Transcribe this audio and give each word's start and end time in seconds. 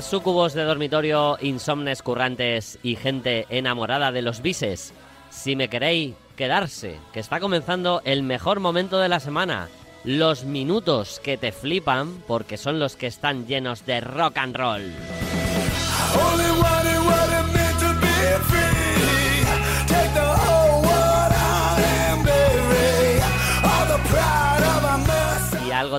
Sucubos 0.00 0.54
de 0.54 0.64
dormitorio, 0.64 1.36
insomnes 1.42 2.02
currantes 2.02 2.78
y 2.82 2.96
gente 2.96 3.46
enamorada 3.50 4.12
de 4.12 4.22
los 4.22 4.40
bises. 4.40 4.94
Si 5.28 5.56
me 5.56 5.68
queréis, 5.68 6.14
quedarse, 6.36 6.98
que 7.12 7.20
está 7.20 7.38
comenzando 7.38 8.00
el 8.04 8.22
mejor 8.22 8.60
momento 8.60 8.98
de 8.98 9.10
la 9.10 9.20
semana. 9.20 9.68
Los 10.02 10.44
minutos 10.44 11.20
que 11.22 11.36
te 11.36 11.52
flipan 11.52 12.22
porque 12.26 12.56
son 12.56 12.78
los 12.78 12.96
que 12.96 13.06
están 13.06 13.46
llenos 13.46 13.84
de 13.84 14.00
rock 14.00 14.38
and 14.38 14.56
roll. 14.56 14.92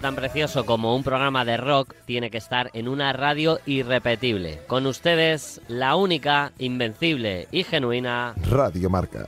Tan 0.06 0.14
precioso 0.14 0.68
como 0.68 0.96
un 0.96 1.04
programa 1.04 1.46
de 1.46 1.58
rock 1.58 1.96
tiene 2.06 2.30
que 2.30 2.38
estar 2.38 2.70
en 2.74 2.88
una 2.88 3.12
radio 3.12 3.60
irrepetible. 3.66 4.62
Con 4.68 4.86
ustedes, 4.86 5.62
la 5.68 5.96
única, 5.96 6.52
invencible 6.60 7.48
y 7.52 7.64
genuina 7.64 8.36
Radio 8.48 8.88
Marca. 8.92 9.26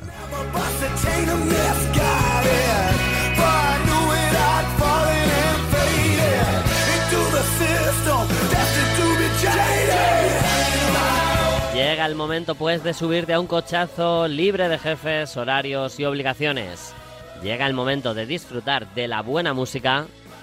Llega 11.73 12.05
el 12.05 12.13
momento 12.13 12.53
pues 12.53 12.83
de 12.83 12.93
subirte 12.93 13.33
a 13.33 13.39
un 13.39 13.47
cochazo 13.47 14.27
libre 14.27 14.69
de 14.69 14.77
jefes, 14.77 15.35
horarios 15.37 15.99
y 15.99 16.05
obligaciones. 16.05 16.93
Llega 17.41 17.65
el 17.65 17.73
momento 17.73 18.13
de 18.13 18.27
disfrutar 18.27 18.93
de 18.93 19.07
la 19.07 19.23
buena 19.23 19.55
música 19.55 20.05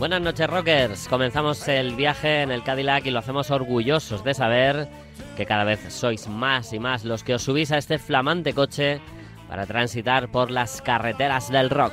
Buenas 0.00 0.22
noches, 0.22 0.48
rockers. 0.48 1.08
Comenzamos 1.08 1.68
el 1.68 1.94
viaje 1.94 2.40
en 2.40 2.50
el 2.50 2.62
Cadillac 2.62 3.04
y 3.04 3.10
lo 3.10 3.18
hacemos 3.18 3.50
orgullosos 3.50 4.24
de 4.24 4.32
saber 4.32 4.88
que 5.36 5.44
cada 5.44 5.64
vez 5.64 5.92
sois 5.92 6.26
más 6.26 6.72
y 6.72 6.78
más 6.78 7.04
los 7.04 7.22
que 7.22 7.34
os 7.34 7.42
subís 7.42 7.70
a 7.70 7.76
este 7.76 7.98
flamante 7.98 8.54
coche 8.54 8.98
para 9.46 9.66
transitar 9.66 10.30
por 10.30 10.50
las 10.50 10.80
carreteras 10.80 11.50
del 11.50 11.68
rock. 11.68 11.92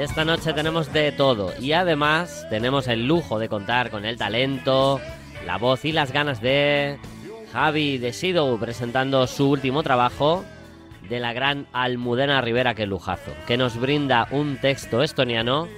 Esta 0.00 0.24
noche 0.24 0.52
tenemos 0.52 0.92
de 0.92 1.12
todo 1.12 1.52
y 1.60 1.74
además 1.74 2.44
tenemos 2.50 2.88
el 2.88 3.06
lujo 3.06 3.38
de 3.38 3.48
contar 3.48 3.88
con 3.88 4.04
el 4.04 4.16
talento, 4.16 5.00
la 5.46 5.58
voz 5.58 5.84
y 5.84 5.92
las 5.92 6.10
ganas 6.10 6.40
de 6.40 6.98
Javi 7.52 7.98
de 7.98 8.12
Sido 8.12 8.58
presentando 8.58 9.28
su 9.28 9.48
último 9.48 9.84
trabajo 9.84 10.44
de 11.12 11.20
la 11.20 11.34
gran 11.34 11.66
Almudena 11.74 12.40
Rivera 12.40 12.74
que 12.74 12.86
lujazo, 12.86 13.32
que 13.46 13.58
nos 13.58 13.76
brinda 13.76 14.26
un 14.30 14.56
texto 14.56 15.02
estoniano 15.02 15.68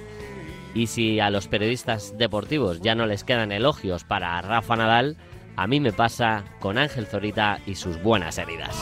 y 0.73 0.87
si 0.87 1.19
a 1.19 1.29
los 1.29 1.49
periodistas 1.49 2.17
deportivos 2.17 2.79
ya 2.79 2.95
no 2.95 3.05
les 3.05 3.25
quedan 3.25 3.51
elogios 3.51 4.05
para 4.05 4.41
Rafa 4.41 4.77
Nadal, 4.77 5.17
a 5.57 5.67
mí 5.67 5.81
me 5.81 5.91
pasa 5.91 6.45
con 6.61 6.77
Ángel 6.77 7.05
Zorita 7.05 7.59
y 7.65 7.75
sus 7.75 8.01
buenas 8.01 8.37
heridas. 8.37 8.73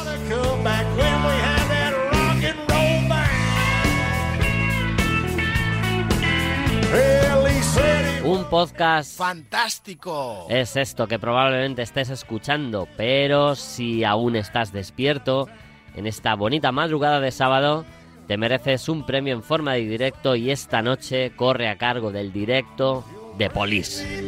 Un 8.23 8.45
podcast 8.45 9.17
fantástico. 9.17 10.45
Es 10.51 10.75
esto 10.75 11.07
que 11.07 11.17
probablemente 11.17 11.81
estés 11.81 12.11
escuchando, 12.11 12.87
pero 12.95 13.55
si 13.55 14.03
aún 14.03 14.35
estás 14.35 14.71
despierto 14.71 15.49
en 15.95 16.07
esta 16.07 16.35
bonita 16.35 16.71
madrugada 16.71 17.19
de 17.19 17.31
sábado, 17.31 17.85
te 18.27 18.37
mereces 18.37 18.87
un 18.89 19.05
premio 19.05 19.33
en 19.33 19.43
forma 19.43 19.73
de 19.73 19.81
directo 19.81 20.35
y 20.35 20.51
esta 20.51 20.81
noche 20.81 21.33
corre 21.35 21.69
a 21.69 21.77
cargo 21.77 22.11
del 22.11 22.31
directo 22.31 23.03
de 23.37 23.49
Police. 23.49 24.25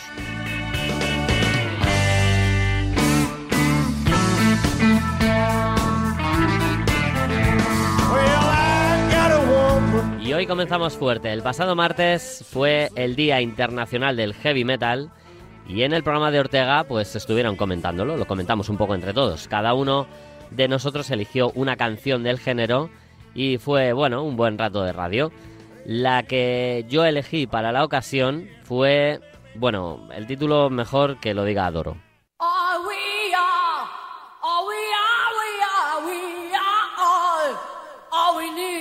Y 10.21 10.33
hoy 10.33 10.47
comenzamos 10.47 10.97
fuerte. 10.97 11.31
El 11.31 11.43
pasado 11.43 11.75
martes 11.75 12.43
fue 12.49 12.89
el 12.95 13.15
Día 13.15 13.41
Internacional 13.41 14.15
del 14.15 14.33
Heavy 14.33 14.65
Metal 14.65 15.11
y 15.67 15.83
en 15.83 15.93
el 15.93 16.03
programa 16.03 16.31
de 16.31 16.39
Ortega 16.39 16.83
pues 16.85 17.15
estuvieron 17.15 17.55
comentándolo, 17.55 18.17
lo 18.17 18.25
comentamos 18.25 18.69
un 18.69 18.77
poco 18.77 18.95
entre 18.95 19.13
todos. 19.13 19.47
Cada 19.47 19.73
uno 19.73 20.07
de 20.51 20.67
nosotros 20.67 21.09
eligió 21.11 21.51
una 21.55 21.75
canción 21.75 22.23
del 22.23 22.39
género 22.39 22.89
y 23.33 23.57
fue, 23.57 23.93
bueno, 23.93 24.23
un 24.23 24.37
buen 24.37 24.57
rato 24.57 24.83
de 24.83 24.93
radio. 24.93 25.31
La 25.85 26.23
que 26.23 26.85
yo 26.89 27.05
elegí 27.05 27.45
para 27.45 27.71
la 27.71 27.83
ocasión 27.83 28.49
fue, 28.63 29.19
bueno, 29.55 30.09
el 30.13 30.25
título 30.25 30.69
mejor 30.69 31.19
que 31.19 31.33
lo 31.33 31.43
diga 31.43 31.65
Adoro. 31.65 31.97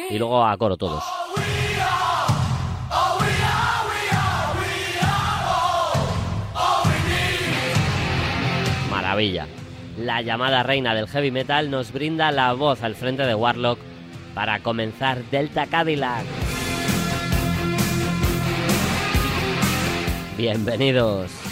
Y 0.09 0.19
luego 0.19 0.45
a 0.45 0.57
coro 0.57 0.77
todos. 0.77 1.03
Maravilla 8.89 9.49
la 10.05 10.23
llamada 10.23 10.63
reina 10.63 10.95
del 10.95 11.09
heavy 11.09 11.31
metal, 11.31 11.71
nos 11.71 11.93
brinda 11.93 12.31
la 12.31 12.53
voz 12.53 12.83
al 12.83 12.95
frente 12.95 13.25
de 13.25 13.35
Warlock 13.35 13.79
para 14.35 14.61
comenzar 14.61 15.25
Delta 15.31 15.67
Cadillac. 15.67 16.25
Bienvenidos. 20.37 21.44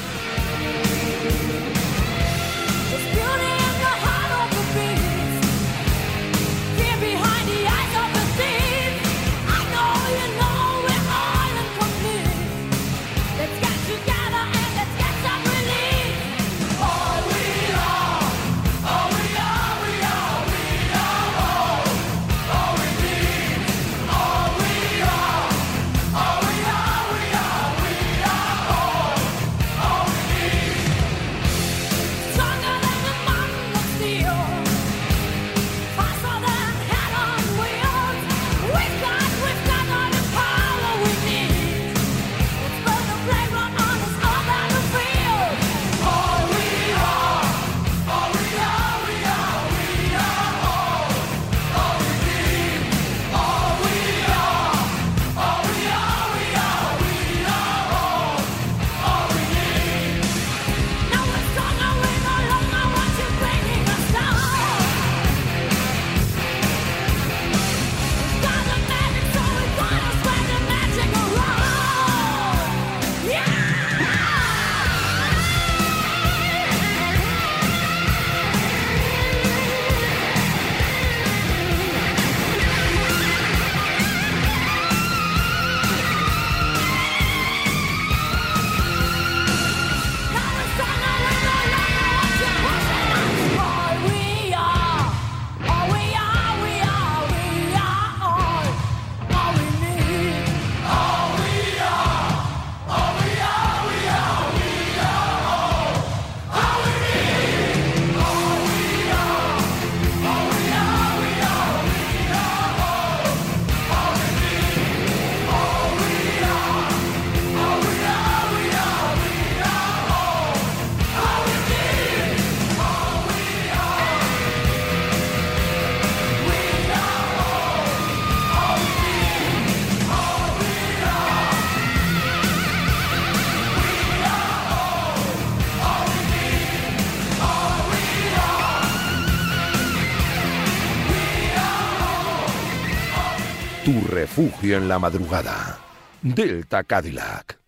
En 144.76 144.88
la 144.88 144.98
madrugada. 144.98 145.78
Delta 146.22 146.84
Cadillac. 146.84 147.62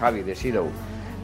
Javi 0.00 0.22
de 0.22 0.34
Sido. 0.34 0.66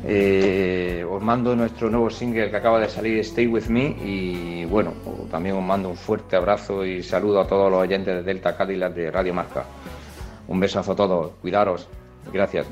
Eh, 0.02 1.04
os 1.08 1.22
mando 1.22 1.54
nuestro 1.54 1.90
nuevo 1.90 2.08
single 2.08 2.50
que 2.50 2.56
acaba 2.56 2.80
de 2.80 2.88
salir, 2.88 3.18
Stay 3.20 3.46
With 3.46 3.66
Me, 3.68 3.96
y 4.02 4.64
bueno, 4.64 4.94
también 5.30 5.56
os 5.56 5.62
mando 5.62 5.90
un 5.90 5.96
fuerte 5.96 6.36
abrazo 6.36 6.84
y 6.84 7.02
saludo 7.02 7.40
a 7.40 7.46
todos 7.46 7.70
los 7.70 7.80
oyentes 7.80 8.14
de 8.14 8.22
Delta 8.22 8.56
Cadillac 8.56 8.94
de 8.94 9.10
Radio 9.10 9.34
Marca. 9.34 9.64
Un 10.48 10.58
besazo 10.58 10.92
a 10.92 10.96
todos, 10.96 11.32
cuidaros, 11.42 11.86
gracias. 12.32 12.66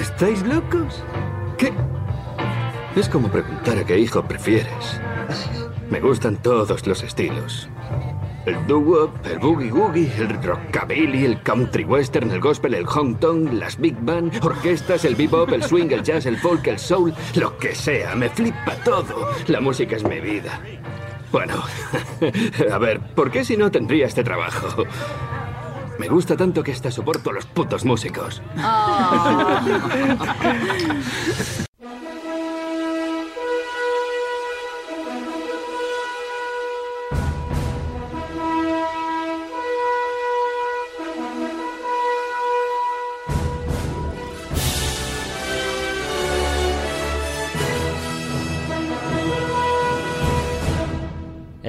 ¿Estáis 0.00 0.42
locos? 0.42 1.04
¿Qué? 1.56 1.72
Es 2.96 3.08
como 3.08 3.28
preguntar 3.28 3.78
a 3.78 3.84
qué 3.84 3.96
hijo 3.96 4.24
prefieres. 4.24 5.00
Me 5.88 6.00
gustan 6.00 6.36
todos 6.36 6.84
los 6.84 7.04
estilos. 7.04 7.70
El 8.46 8.66
doo-wop, 8.66 9.10
el 9.26 9.38
boogie-woogie, 9.38 10.10
el 10.18 10.42
rockabilly, 10.42 11.26
el 11.26 11.42
country 11.42 11.84
western, 11.84 12.30
el 12.30 12.40
gospel, 12.40 12.72
el 12.74 12.86
honk-tonk, 12.86 13.52
las 13.52 13.78
big 13.78 13.96
band, 14.00 14.42
orquestas, 14.42 15.04
el 15.04 15.14
bebop, 15.14 15.52
el 15.52 15.62
swing, 15.62 15.90
el 15.90 16.02
jazz, 16.02 16.24
el 16.24 16.38
folk, 16.38 16.66
el 16.66 16.78
soul, 16.78 17.12
lo 17.34 17.58
que 17.58 17.74
sea, 17.74 18.14
me 18.14 18.30
flipa 18.30 18.74
todo. 18.82 19.28
La 19.48 19.60
música 19.60 19.96
es 19.96 20.04
mi 20.04 20.20
vida. 20.20 20.58
Bueno, 21.30 21.62
a 22.72 22.78
ver, 22.78 23.00
¿por 23.14 23.30
qué 23.30 23.44
si 23.44 23.58
no 23.58 23.70
tendría 23.70 24.06
este 24.06 24.24
trabajo? 24.24 24.84
Me 25.98 26.08
gusta 26.08 26.34
tanto 26.34 26.62
que 26.62 26.72
hasta 26.72 26.90
soporto 26.90 27.28
a 27.28 27.34
los 27.34 27.44
putos 27.44 27.84
músicos. 27.84 28.40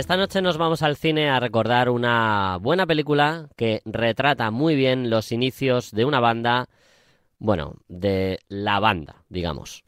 Esta 0.02 0.18
noche 0.18 0.42
nos 0.42 0.58
vamos 0.58 0.82
al 0.82 0.98
cine 0.98 1.30
a 1.30 1.40
recordar 1.40 1.88
una 1.88 2.58
buena 2.60 2.88
película 2.88 3.50
que 3.56 3.84
retrata 3.86 4.50
muy 4.50 4.74
bien 4.74 5.12
los 5.12 5.32
inicios 5.32 5.92
de 5.92 6.06
una 6.06 6.20
banda, 6.20 6.66
bueno, 7.38 7.76
de 7.88 8.40
la 8.48 8.80
banda, 8.80 9.18
digamos. 9.30 9.84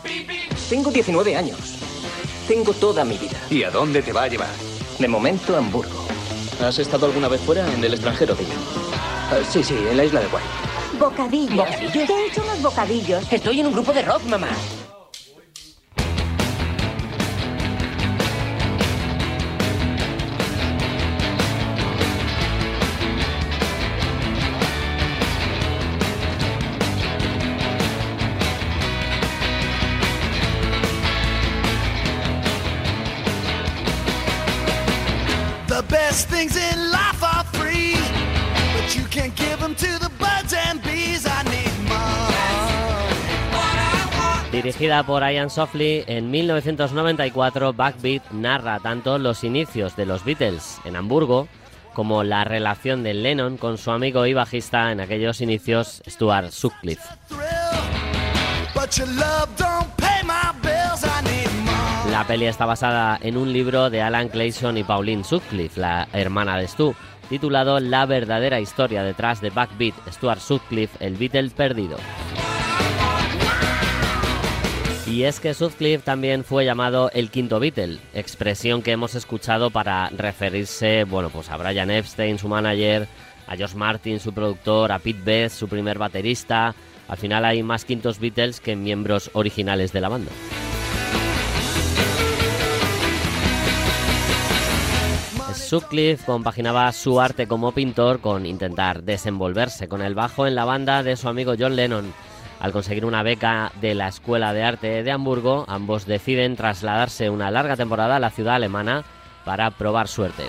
Tengo 0.70 0.92
19 0.92 1.36
años. 1.36 1.80
Tengo 2.48 2.74
toda 2.74 3.04
mi 3.04 3.18
vida. 3.18 3.40
¿Y 3.50 3.64
a 3.64 3.72
dónde 3.72 4.04
te 4.04 4.14
va 4.14 4.26
a 4.26 4.28
llevar? 4.28 4.52
De 5.00 5.08
momento, 5.08 5.58
Hamburgo. 5.58 6.06
¿Has 6.62 6.78
estado 6.78 7.08
alguna 7.08 7.28
vez 7.28 7.42
fuera 7.42 7.68
en 7.74 7.84
el 7.84 7.96
extranjero, 7.96 8.36
digo? 8.36 8.52
Ah, 9.32 9.40
sí, 9.50 9.64
sí, 9.64 9.74
en 9.74 9.98
la 9.98 10.06
isla 10.06 10.20
de 10.20 10.28
Guay. 10.28 10.44
Bocadillos. 11.00 11.56
¿Bocadillos? 11.56 11.92
Te 11.92 12.14
he 12.14 12.28
hecho 12.28 12.44
unos 12.44 12.62
bocadillos. 12.62 13.34
Estoy 13.34 13.62
en 13.62 13.66
un 13.66 13.74
grupo 13.74 13.92
de 13.92 14.04
rock, 14.04 14.24
mamá. 14.26 14.50
Dirigida 44.64 45.04
por 45.04 45.30
Ian 45.30 45.50
Softly, 45.50 46.06
en 46.08 46.32
1994 46.32 47.74
Backbeat 47.74 48.32
narra 48.32 48.80
tanto 48.80 49.18
los 49.18 49.44
inicios 49.44 49.98
de 49.98 50.06
los 50.06 50.24
Beatles 50.24 50.80
en 50.86 50.96
Hamburgo 50.96 51.50
como 51.94 52.24
la 52.24 52.46
relación 52.46 53.04
de 53.04 53.14
Lennon 53.14 53.58
con 53.58 53.78
su 53.78 53.92
amigo 53.92 54.26
y 54.26 54.34
bajista 54.34 54.94
en 54.94 55.02
aquellos 55.02 55.42
inicios, 55.42 56.02
Stuart 56.08 56.52
Sutcliffe. 56.52 57.04
La 62.10 62.26
peli 62.26 62.46
está 62.46 62.66
basada 62.66 63.20
en 63.22 63.36
un 63.36 63.52
libro 63.52 63.90
de 63.90 64.02
Alan 64.02 64.30
Clayson 64.30 64.78
y 64.78 64.86
Pauline 64.86 65.26
Sutcliffe, 65.26 65.82
la 65.82 66.08
hermana 66.14 66.58
de 66.58 66.70
Stu, 66.70 66.96
titulado 67.28 67.82
La 67.82 68.06
verdadera 68.06 68.62
historia 68.62 69.04
detrás 69.04 69.42
de 69.42 69.50
Backbeat, 69.50 69.96
Stuart 70.10 70.40
Sutcliffe, 70.40 71.06
el 71.06 71.18
Beatle 71.18 71.50
perdido. 71.50 71.98
Y 75.06 75.24
es 75.24 75.42
que 75.42 75.54
Sutcliffe 75.54 76.04
también 76.04 76.46
fue 76.46 76.64
llamado 76.64 77.12
el 77.14 77.30
quinto 77.30 77.60
Beatle, 77.60 78.00
expresión 78.14 78.82
que 78.82 78.92
hemos 78.92 79.16
escuchado 79.16 79.70
para 79.70 80.10
referirse, 80.10 81.04
bueno, 81.04 81.30
pues 81.30 81.50
a 81.50 81.58
Brian 81.58 81.92
Epstein, 81.92 82.40
su 82.40 82.48
manager, 82.48 83.08
a 83.48 83.58
Josh 83.58 83.76
Martin, 83.76 84.22
su 84.22 84.34
productor, 84.34 84.94
a 84.94 85.00
Pete 85.00 85.22
Best, 85.24 85.58
su 85.58 85.68
primer 85.68 85.98
baterista. 85.98 86.74
Al 87.10 87.18
final 87.18 87.44
hay 87.44 87.62
más 87.64 87.84
quintos 87.84 88.18
Beatles 88.18 88.62
que 88.62 88.78
miembros 88.78 89.30
originales 89.34 89.92
de 89.92 90.02
la 90.02 90.10
banda. 90.10 90.32
Sutcliffe 95.54 96.26
compaginaba 96.26 96.92
su 96.94 97.20
arte 97.20 97.48
como 97.48 97.72
pintor 97.74 98.22
con 98.22 98.46
intentar 98.46 99.04
desenvolverse 99.04 99.88
con 99.88 100.02
el 100.02 100.16
bajo 100.16 100.48
en 100.48 100.56
la 100.56 100.66
banda 100.66 101.04
de 101.04 101.18
su 101.18 101.28
amigo 101.28 101.56
John 101.60 101.76
Lennon. 101.76 102.14
Al 102.64 102.72
conseguir 102.72 103.04
una 103.04 103.24
beca 103.24 103.74
de 103.82 103.94
la 103.94 104.08
Escuela 104.08 104.54
de 104.54 104.64
Arte 104.64 105.04
de 105.04 105.12
Hamburgo, 105.12 105.66
ambos 105.68 106.06
deciden 106.06 106.56
trasladarse 106.56 107.30
una 107.30 107.52
larga 107.52 107.76
temporada 107.76 108.16
a 108.16 108.20
la 108.22 108.30
ciudad 108.30 108.56
alemana 108.56 109.04
para 109.44 109.70
probar 109.72 110.08
suerte. 110.08 110.44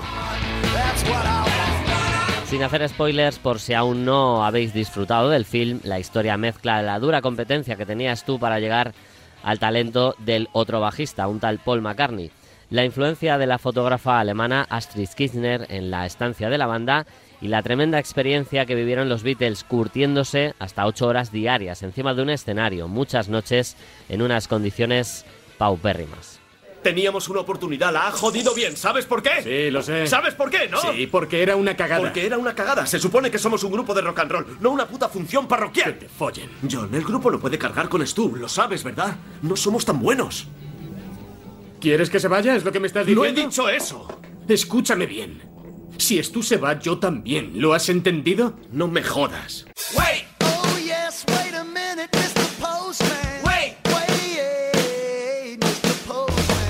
Sin 2.46 2.62
hacer 2.62 2.88
spoilers, 2.88 3.40
por 3.40 3.58
si 3.58 3.74
aún 3.74 4.04
no 4.04 4.44
habéis 4.44 4.72
disfrutado 4.72 5.28
del 5.28 5.44
film, 5.44 5.80
la 5.82 5.98
historia 5.98 6.36
mezcla 6.36 6.82
la 6.82 7.00
dura 7.00 7.20
competencia 7.20 7.74
que 7.74 7.84
tenías 7.84 8.24
tú 8.24 8.38
para 8.38 8.60
llegar 8.60 8.92
al 9.42 9.58
talento 9.58 10.14
del 10.20 10.48
otro 10.52 10.78
bajista, 10.78 11.26
un 11.26 11.40
tal 11.40 11.58
Paul 11.58 11.82
McCartney, 11.82 12.30
la 12.70 12.84
influencia 12.84 13.38
de 13.38 13.48
la 13.48 13.58
fotógrafa 13.58 14.20
alemana 14.20 14.68
Astrid 14.70 15.08
Kirchner 15.16 15.66
en 15.68 15.90
la 15.90 16.06
estancia 16.06 16.48
de 16.48 16.58
la 16.58 16.66
banda 16.66 17.06
y 17.44 17.48
la 17.48 17.62
tremenda 17.62 17.98
experiencia 17.98 18.64
que 18.64 18.74
vivieron 18.74 19.10
los 19.10 19.22
Beatles 19.22 19.64
curtiéndose 19.64 20.54
hasta 20.58 20.86
8 20.86 21.06
horas 21.06 21.30
diarias 21.30 21.82
encima 21.82 22.14
de 22.14 22.22
un 22.22 22.30
escenario, 22.30 22.88
muchas 22.88 23.28
noches 23.28 23.76
en 24.08 24.22
unas 24.22 24.48
condiciones 24.48 25.26
paupérrimas. 25.58 26.40
Teníamos 26.82 27.28
una 27.28 27.40
oportunidad, 27.40 27.92
la 27.92 28.08
ha 28.08 28.12
jodido 28.12 28.54
bien. 28.54 28.78
¿Sabes 28.78 29.04
por 29.04 29.22
qué? 29.22 29.42
Sí, 29.42 29.70
lo 29.70 29.82
sé. 29.82 30.06
¿Sabes 30.06 30.32
por 30.32 30.48
qué, 30.48 30.70
no? 30.70 30.80
Sí, 30.80 31.06
porque 31.06 31.42
era 31.42 31.54
una 31.56 31.76
cagada. 31.76 32.00
Porque 32.00 32.24
era 32.24 32.38
una 32.38 32.54
cagada. 32.54 32.86
Se 32.86 32.98
supone 32.98 33.30
que 33.30 33.38
somos 33.38 33.62
un 33.62 33.72
grupo 33.72 33.92
de 33.92 34.00
rock 34.00 34.20
and 34.20 34.30
roll, 34.30 34.56
no 34.60 34.70
una 34.70 34.88
puta 34.88 35.10
función 35.10 35.46
parroquial. 35.46 35.98
Que 35.98 36.06
te 36.06 36.08
follen. 36.08 36.48
John, 36.70 36.94
el 36.94 37.04
grupo 37.04 37.30
no 37.30 37.38
puede 37.38 37.58
cargar 37.58 37.90
con 37.90 38.06
Stu, 38.06 38.36
lo 38.36 38.48
sabes, 38.48 38.82
¿verdad? 38.82 39.16
No 39.42 39.54
somos 39.54 39.84
tan 39.84 40.00
buenos. 40.00 40.48
¿Quieres 41.78 42.08
que 42.08 42.20
se 42.20 42.28
vaya? 42.28 42.56
¿Es 42.56 42.64
lo 42.64 42.72
que 42.72 42.80
me 42.80 42.86
estás 42.86 43.04
diciendo? 43.04 43.22
No 43.22 43.28
he 43.28 43.44
dicho 43.44 43.68
eso. 43.68 44.08
Escúchame 44.48 45.04
bien. 45.04 45.53
Si 45.98 46.22
Stu 46.22 46.42
se 46.42 46.56
va, 46.56 46.78
yo 46.78 46.98
también. 46.98 47.52
¿Lo 47.54 47.72
has 47.72 47.88
entendido? 47.88 48.54
No 48.72 48.88
me 48.88 49.02
jodas. 49.02 49.64
Wait. 49.96 50.24
Oh 50.42 50.78
yes. 50.78 51.24
Wait 51.28 51.54
a 51.54 51.64
minute, 51.64 52.08
Mr. 52.12 52.44
Postman. 52.60 53.42
Wait. 53.44 53.76
Wait, 53.86 55.58
Mr. 55.60 55.94
Postman. 56.06 56.68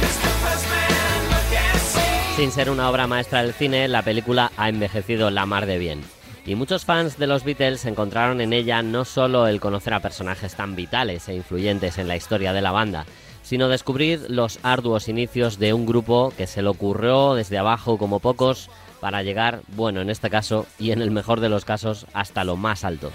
Mr. 0.00 0.30
Postman, 0.42 1.28
look 1.30 1.56
and 1.56 1.80
see. 1.80 2.36
Sin 2.36 2.52
ser 2.52 2.70
una 2.70 2.88
obra 2.88 3.06
maestra 3.06 3.42
del 3.42 3.54
cine, 3.54 3.88
la 3.88 4.02
película 4.02 4.52
ha 4.56 4.68
envejecido 4.68 5.30
la 5.30 5.46
mar 5.46 5.66
de 5.66 5.78
bien. 5.78 6.02
Y 6.46 6.54
muchos 6.54 6.84
fans 6.84 7.18
de 7.18 7.26
los 7.26 7.44
Beatles 7.44 7.84
encontraron 7.84 8.40
en 8.40 8.52
ella 8.52 8.82
no 8.82 9.04
solo 9.04 9.46
el 9.46 9.60
conocer 9.60 9.94
a 9.94 10.00
personajes 10.00 10.54
tan 10.54 10.74
vitales 10.74 11.28
e 11.28 11.34
influyentes 11.34 11.98
en 11.98 12.08
la 12.08 12.16
historia 12.16 12.52
de 12.52 12.62
la 12.62 12.72
banda, 12.72 13.04
sino 13.50 13.68
descubrir 13.68 14.26
los 14.28 14.60
arduos 14.62 15.08
inicios 15.08 15.58
de 15.58 15.72
un 15.72 15.84
grupo 15.84 16.32
que 16.36 16.46
se 16.46 16.62
le 16.62 16.68
ocurrió 16.68 17.34
desde 17.34 17.58
abajo 17.58 17.98
como 17.98 18.20
pocos 18.20 18.70
para 19.00 19.24
llegar, 19.24 19.62
bueno, 19.74 20.00
en 20.00 20.08
este 20.08 20.30
caso 20.30 20.66
y 20.78 20.92
en 20.92 21.02
el 21.02 21.10
mejor 21.10 21.40
de 21.40 21.48
los 21.48 21.64
casos, 21.64 22.06
hasta 22.12 22.44
lo 22.44 22.54
más 22.54 22.84
alto. 22.84 23.10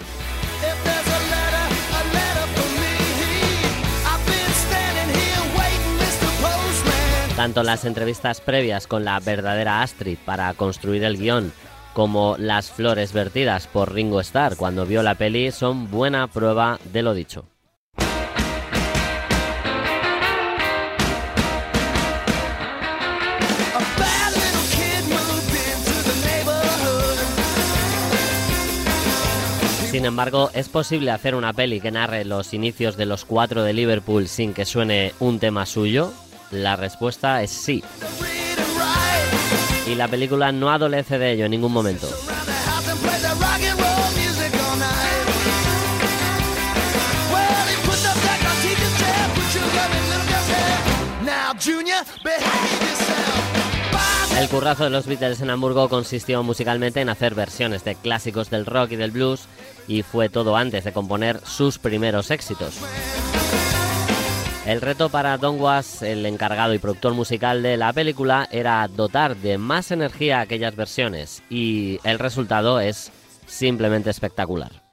Tanto 7.37 7.63
las 7.63 7.85
entrevistas 7.85 8.41
previas 8.41 8.87
con 8.87 9.05
la 9.05 9.21
verdadera 9.21 9.83
Astrid 9.83 10.17
para 10.25 10.53
construir 10.55 11.05
el 11.05 11.17
guion, 11.17 11.53
como 11.93 12.35
las 12.37 12.71
flores 12.71 13.13
vertidas 13.13 13.67
por 13.67 13.93
Ringo 13.93 14.19
Starr 14.19 14.57
cuando 14.57 14.85
vio 14.85 15.01
la 15.01 15.15
peli 15.15 15.53
son 15.53 15.89
buena 15.89 16.27
prueba 16.27 16.77
de 16.91 17.03
lo 17.03 17.13
dicho. 17.13 17.45
Sin 29.95 30.03
embargo, 30.03 30.49
¿es 30.53 30.67
posible 30.67 31.11
hacer 31.11 31.35
una 31.35 31.53
peli 31.53 31.79
que 31.79 31.89
narre 31.89 32.25
los 32.25 32.53
inicios 32.53 32.97
de 32.97 33.05
los 33.05 33.23
cuatro 33.23 33.63
de 33.63 33.71
Liverpool 33.71 34.27
sin 34.27 34.53
que 34.53 34.65
suene 34.65 35.13
un 35.21 35.39
tema 35.39 35.65
suyo? 35.65 36.11
La 36.51 36.75
respuesta 36.75 37.41
es 37.41 37.51
sí. 37.51 37.81
Y 39.87 39.95
la 39.95 40.09
película 40.09 40.51
no 40.51 40.69
adolece 40.69 41.17
de 41.17 41.31
ello 41.31 41.45
en 41.45 41.51
ningún 41.51 41.71
momento. 41.71 42.09
El 54.45 54.51
currazo 54.51 54.83
de 54.83 54.91
los 54.91 55.07
Beatles 55.07 55.41
en 55.41 55.49
Hamburgo 55.49 55.89
consistió 55.89 56.43
musicalmente 56.43 57.01
en 57.01 57.09
hacer 57.09 57.33
versiones 57.33 57.83
de 57.83 57.95
clásicos 57.95 58.51
del 58.51 58.67
rock 58.67 58.91
y 58.91 58.95
del 58.95 59.09
blues 59.09 59.47
y 59.87 60.03
fue 60.03 60.29
todo 60.29 60.55
antes 60.55 60.83
de 60.83 60.93
componer 60.93 61.39
sus 61.43 61.79
primeros 61.79 62.29
éxitos. 62.29 62.79
El 64.67 64.81
reto 64.81 65.09
para 65.09 65.39
Don 65.39 65.59
Was, 65.59 66.03
el 66.03 66.23
encargado 66.27 66.75
y 66.75 66.77
productor 66.77 67.15
musical 67.15 67.63
de 67.63 67.75
la 67.75 67.91
película, 67.91 68.47
era 68.51 68.87
dotar 68.87 69.35
de 69.35 69.57
más 69.57 69.89
energía 69.89 70.41
aquellas 70.41 70.75
versiones 70.75 71.41
y 71.49 71.99
el 72.03 72.19
resultado 72.19 72.79
es 72.79 73.11
simplemente 73.47 74.11
espectacular. 74.11 74.84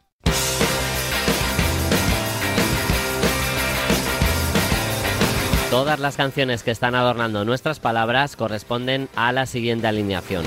Todas 5.72 6.00
las 6.00 6.18
canciones 6.18 6.62
que 6.62 6.70
están 6.70 6.94
adornando 6.94 7.46
nuestras 7.46 7.80
palabras 7.80 8.37
corresponden 8.37 9.08
a 9.16 9.32
la 9.32 9.46
siguiente 9.46 9.87
alineación. 9.87 10.44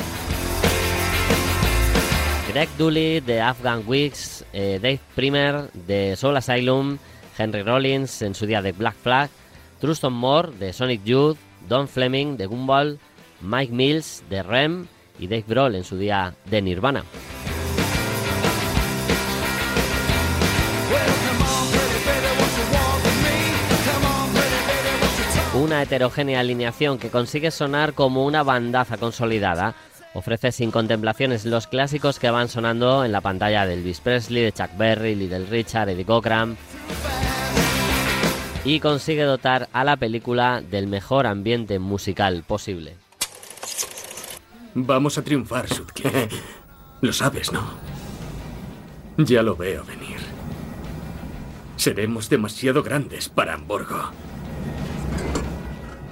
Greg 2.47 2.69
Dooley 2.77 3.21
de 3.21 3.41
Afghan 3.41 3.81
Wigs, 3.88 4.45
eh, 4.53 4.77
Dave 4.79 4.99
Primer 5.15 5.71
de 5.71 6.15
Soul 6.15 6.38
Asylum, 6.38 6.99
Henry 7.39 7.63
Rollins 7.63 8.21
en 8.21 8.35
su 8.35 8.45
día 8.45 8.61
de 8.61 8.71
Black 8.71 8.93
Flag, 9.01 9.31
Truston 9.81 10.13
Moore 10.13 10.51
de 10.59 10.71
Sonic 10.73 11.03
Youth, 11.03 11.39
Don 11.67 11.88
Fleming 11.88 12.38
de 12.38 12.45
Gumball, 12.45 12.99
Mike 13.41 13.73
Mills 13.73 14.23
de 14.29 14.43
Rem 14.43 14.85
y 15.17 15.25
Dave 15.25 15.45
Grohl 15.47 15.73
en 15.73 15.85
su 15.85 15.97
día 15.97 16.35
de 16.45 16.61
Nirvana. 16.61 17.03
Una 25.75 25.83
heterogénea 25.83 26.39
alineación 26.39 26.97
que 26.97 27.09
consigue 27.09 27.51
sonar 27.51 27.95
como 27.95 28.25
una 28.25 28.43
bandaza 28.43 28.95
consolidada. 28.95 29.75
Ofrece 30.13 30.53
sin 30.53 30.71
contemplaciones 30.71 31.43
los 31.43 31.67
clásicos 31.67 32.17
que 32.17 32.29
van 32.29 32.47
sonando 32.47 33.03
en 33.03 33.11
la 33.11 33.19
pantalla 33.19 33.65
de 33.65 33.73
Elvis 33.73 33.99
Presley, 33.99 34.43
de 34.43 34.53
Chuck 34.53 34.69
Berry, 34.77 35.15
Little 35.15 35.47
Richard, 35.47 35.89
Eddie 35.89 36.05
Cochran. 36.05 36.55
Y 38.63 38.79
consigue 38.79 39.23
dotar 39.23 39.67
a 39.73 39.83
la 39.83 39.97
película 39.97 40.61
del 40.61 40.88
mejor 40.88 41.27
ambiente 41.27 41.77
musical 41.77 42.45
posible. 42.47 42.95
Vamos 44.75 45.17
a 45.17 45.23
triunfar, 45.25 45.67
Sutke. 45.67 46.29
Lo 47.01 47.11
sabes, 47.11 47.51
¿no? 47.51 47.71
Ya 49.17 49.43
lo 49.43 49.57
veo 49.57 49.83
venir. 49.83 50.19
Seremos 51.75 52.29
demasiado 52.29 52.81
grandes 52.81 53.27
para 53.27 53.55
Hamburgo. 53.55 54.13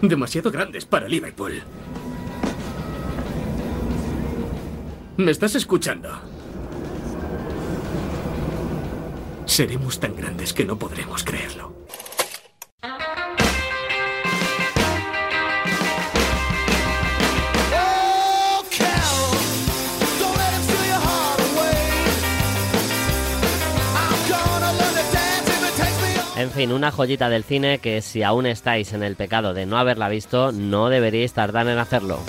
Demasiado 0.04 0.52
grandes 0.52 0.84
para 0.84 1.08
Liverpool. 1.08 1.62
¿Me 5.16 5.32
estás 5.32 5.56
escuchando? 5.56 6.10
Seremos 9.46 10.02
tan 10.02 10.14
grandes 10.14 10.52
que 10.52 10.66
no 10.66 10.78
podremos 10.78 11.24
creerlo. 11.24 11.73
En 26.36 26.50
fin, 26.50 26.72
una 26.72 26.92
joyita 26.92 27.30
del 27.30 27.44
cine 27.44 27.78
que 27.78 28.02
si 28.02 28.24
aún 28.24 28.48
estáis 28.48 28.94
en 28.94 29.04
el 29.04 29.16
pecado 29.16 29.54
de 29.54 29.68
no 29.68 29.78
haberla 29.78 30.10
visto, 30.10 30.52
no 30.52 30.90
deberíais 30.90 31.34
tardar 31.34 31.68
en 31.68 31.78
hacerlo. 31.78 32.20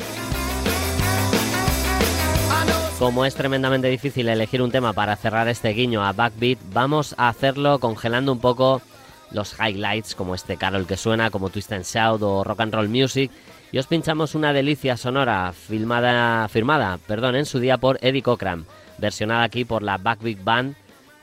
Como 2.99 3.25
es 3.25 3.35
tremendamente 3.35 3.89
difícil 3.89 4.29
elegir 4.29 4.61
un 4.61 4.71
tema 4.71 4.93
para 4.93 5.17
cerrar 5.17 5.49
este 5.49 5.71
guiño 5.71 6.05
a 6.05 6.13
Backbeat, 6.13 6.59
vamos 6.73 7.15
a 7.17 7.29
hacerlo 7.29 7.79
congelando 7.79 8.31
un 8.31 8.41
poco 8.41 8.83
los 9.31 9.57
highlights 9.59 10.15
como 10.15 10.35
este 10.35 10.59
Carol 10.59 10.87
que 10.87 10.99
suena, 10.99 11.31
como 11.31 11.49
Twist 11.49 11.73
and 11.73 11.85
Shout 11.85 12.23
o 12.23 12.45
Rock 12.45 12.61
and 12.61 12.75
Roll 12.75 12.89
Music, 12.89 13.31
y 13.73 13.79
os 13.79 13.87
pinchamos 13.87 14.35
una 14.35 14.53
delicia 14.53 14.97
sonora 14.97 15.53
filmada, 15.53 16.47
firmada 16.49 16.99
perdón, 17.07 17.37
en 17.37 17.47
su 17.47 17.59
día 17.59 17.79
por 17.79 17.99
Eddie 18.01 18.23
Cochran, 18.23 18.67
versionada 18.99 19.43
aquí 19.43 19.65
por 19.65 19.83
la 19.83 19.99
Backbeat 19.99 20.45
Band, 20.45 20.77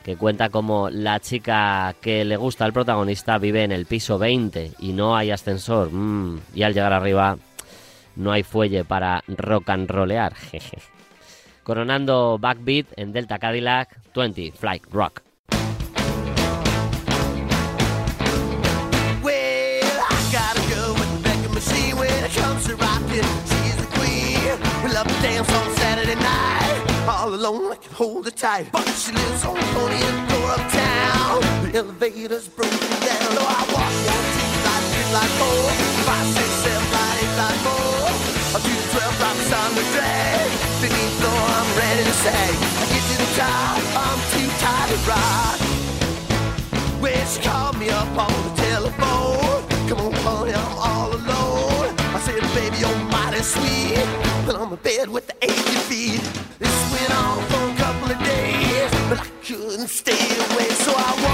que 0.04 0.16
cuenta 0.16 0.50
como 0.50 0.90
la 0.90 1.20
chica 1.20 1.94
que 2.00 2.24
le 2.24 2.36
gusta 2.36 2.64
al 2.64 2.72
protagonista 2.72 3.38
vive 3.38 3.64
en 3.64 3.72
el 3.72 3.86
piso 3.86 4.18
20 4.18 4.72
y 4.78 4.92
no 4.92 5.16
hay 5.16 5.30
ascensor, 5.30 5.90
mm, 5.92 6.40
y 6.54 6.62
al 6.62 6.74
llegar 6.74 6.92
arriba 6.92 7.36
no 8.16 8.32
hay 8.32 8.42
fuelle 8.42 8.84
para 8.84 9.22
rock 9.28 9.70
and 9.70 9.90
rollear. 9.90 10.34
Coronando 11.62 12.38
Backbeat 12.38 12.86
en 12.96 13.12
Delta 13.12 13.38
Cadillac 13.38 13.96
20 14.14 14.52
Flight 14.52 14.84
Rock. 14.90 15.22
All 27.32 27.38
alone, 27.38 27.72
I 27.72 27.76
can 27.76 27.92
hold 27.94 28.26
her 28.26 28.30
tight. 28.30 28.68
But 28.72 28.84
she 28.92 29.10
lives 29.10 29.44
on 29.46 29.56
Pony 29.56 29.96
and 29.96 30.28
go 30.28 30.36
uptown. 30.52 31.40
The 31.64 31.78
elevator's 31.78 32.46
broken 32.46 32.76
down. 33.00 33.32
So 33.32 33.40
I 33.40 33.60
walk 33.72 33.94
one, 34.04 34.26
two, 34.36 34.52
five, 34.60 34.84
three, 34.92 35.08
like 35.16 35.32
four, 35.40 35.64
five, 36.04 36.28
six, 36.28 36.50
seven, 36.60 36.84
nine, 36.92 37.16
eight, 37.24 37.32
nine, 37.40 37.58
four. 37.64 38.04
To 38.52 38.68
the 38.68 38.84
twelve, 38.92 39.16
drop 39.16 39.36
the 39.40 39.56
on 39.56 39.72
the 39.72 39.84
drag. 39.96 40.44
Fifteenth 40.84 41.16
floor, 41.24 41.40
I'm 41.56 41.68
ready 41.80 42.04
to 42.04 42.16
sag. 42.20 42.52
I 42.52 42.84
get 42.92 43.00
to 43.00 43.16
the 43.16 43.30
top, 43.40 43.80
I'm 43.96 44.20
too 44.36 44.48
tired 44.60 44.90
to 44.92 44.98
rock. 45.08 45.56
Well, 47.00 47.26
she 47.32 47.40
called 47.40 47.78
me 47.80 47.88
up 47.88 48.12
on 48.12 48.36
the 48.44 48.52
telephone. 48.60 49.64
Come 49.88 50.00
on, 50.04 50.12
honey, 50.20 50.52
I'm 50.52 50.76
all 50.76 51.08
alone. 51.16 51.96
I 51.96 52.20
said, 52.20 52.44
baby, 52.52 52.76
you're 52.76 52.92
mighty 53.08 53.40
sweet. 53.40 54.04
But 54.44 54.60
I'm 54.60 54.68
in 54.70 54.78
bed 54.84 55.08
with 55.08 55.28
the 55.28 55.36
aching 55.40 55.80
feet. 55.88 56.41
This 56.62 56.92
went 56.92 57.12
on 57.24 57.42
for 57.50 57.62
a 57.72 57.76
couple 57.76 58.10
of 58.12 58.18
days, 58.24 58.90
but 59.08 59.18
I 59.18 59.26
couldn't 59.44 59.88
stay 59.88 60.24
away. 60.46 60.68
So 60.84 60.92
I 60.94 61.31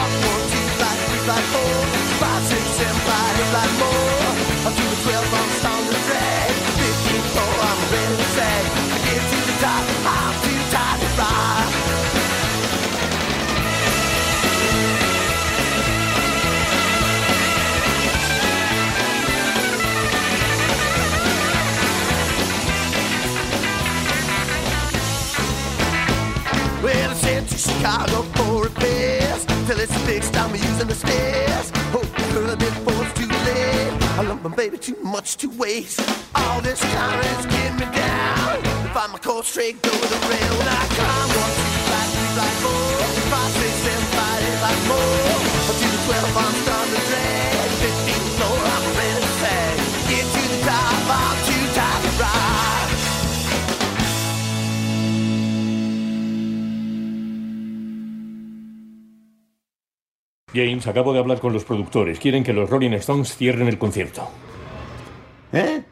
Chicago 27.79 28.23
for 28.35 28.65
repairs. 28.65 29.47
Till 29.67 29.79
it's 29.79 29.97
fixed, 30.03 30.37
I'm 30.37 30.51
using 30.51 30.89
the 30.89 30.95
stairs. 30.95 31.71
Hope 31.95 32.11
the 32.19 32.27
girl 32.35 32.57
before 32.57 33.07
it's 33.07 33.15
too 33.15 33.31
late. 33.47 33.93
I 34.19 34.23
love 34.23 34.43
my 34.43 34.55
baby 34.55 34.79
too 34.79 34.97
much 35.03 35.37
to 35.39 35.47
waste. 35.51 36.01
All 36.35 36.61
this 36.61 36.81
time 36.81 37.21
is 37.21 37.47
getting 37.47 37.79
me 37.79 37.87
down. 37.95 38.59
If 38.83 38.97
I'm 38.97 39.15
a 39.15 39.19
cold 39.19 39.45
straight, 39.45 39.81
go 39.83 39.91
with 39.91 40.11
the 40.11 40.19
rail. 40.27 40.53
When 40.59 40.67
I 40.67 40.85
climb 40.99 41.31
one, 41.39 41.53
two, 41.55 41.71
five, 41.87 42.09
three, 42.11 42.31
five, 42.35 42.57
four, 42.67 42.99
five, 43.31 43.53
six, 43.63 43.73
seven, 43.87 44.07
five, 44.19 44.43
eight, 44.43 44.59
five 44.59 44.81
more. 44.91 45.39
Up 45.71 45.77
to 45.79 45.87
the 45.87 46.01
twelve, 46.03 46.35
I'm 46.35 46.55
starting 46.67 46.95
to 46.99 47.03
drag. 47.07 47.69
Fifteen 47.79 48.25
floor, 48.43 48.59
I'm 48.75 48.85
ready 48.99 49.23
to 49.23 49.33
sag. 49.39 49.77
Get 50.11 50.27
to 50.35 50.43
the 50.51 50.59
top, 50.67 50.98
James, 60.55 60.87
acabo 60.87 61.13
de 61.13 61.19
hablar 61.19 61.41
con 61.41 61.53
los 61.53 61.65
productores. 61.65 62.19
Quieren 62.19 62.43
que 62.43 62.53
los 62.53 62.71
Rolling 62.71 62.93
Stones 62.93 63.37
cierren 63.37 63.69
el 63.69 63.79
concierto. 63.79 64.29
¿Eh? 65.53 65.83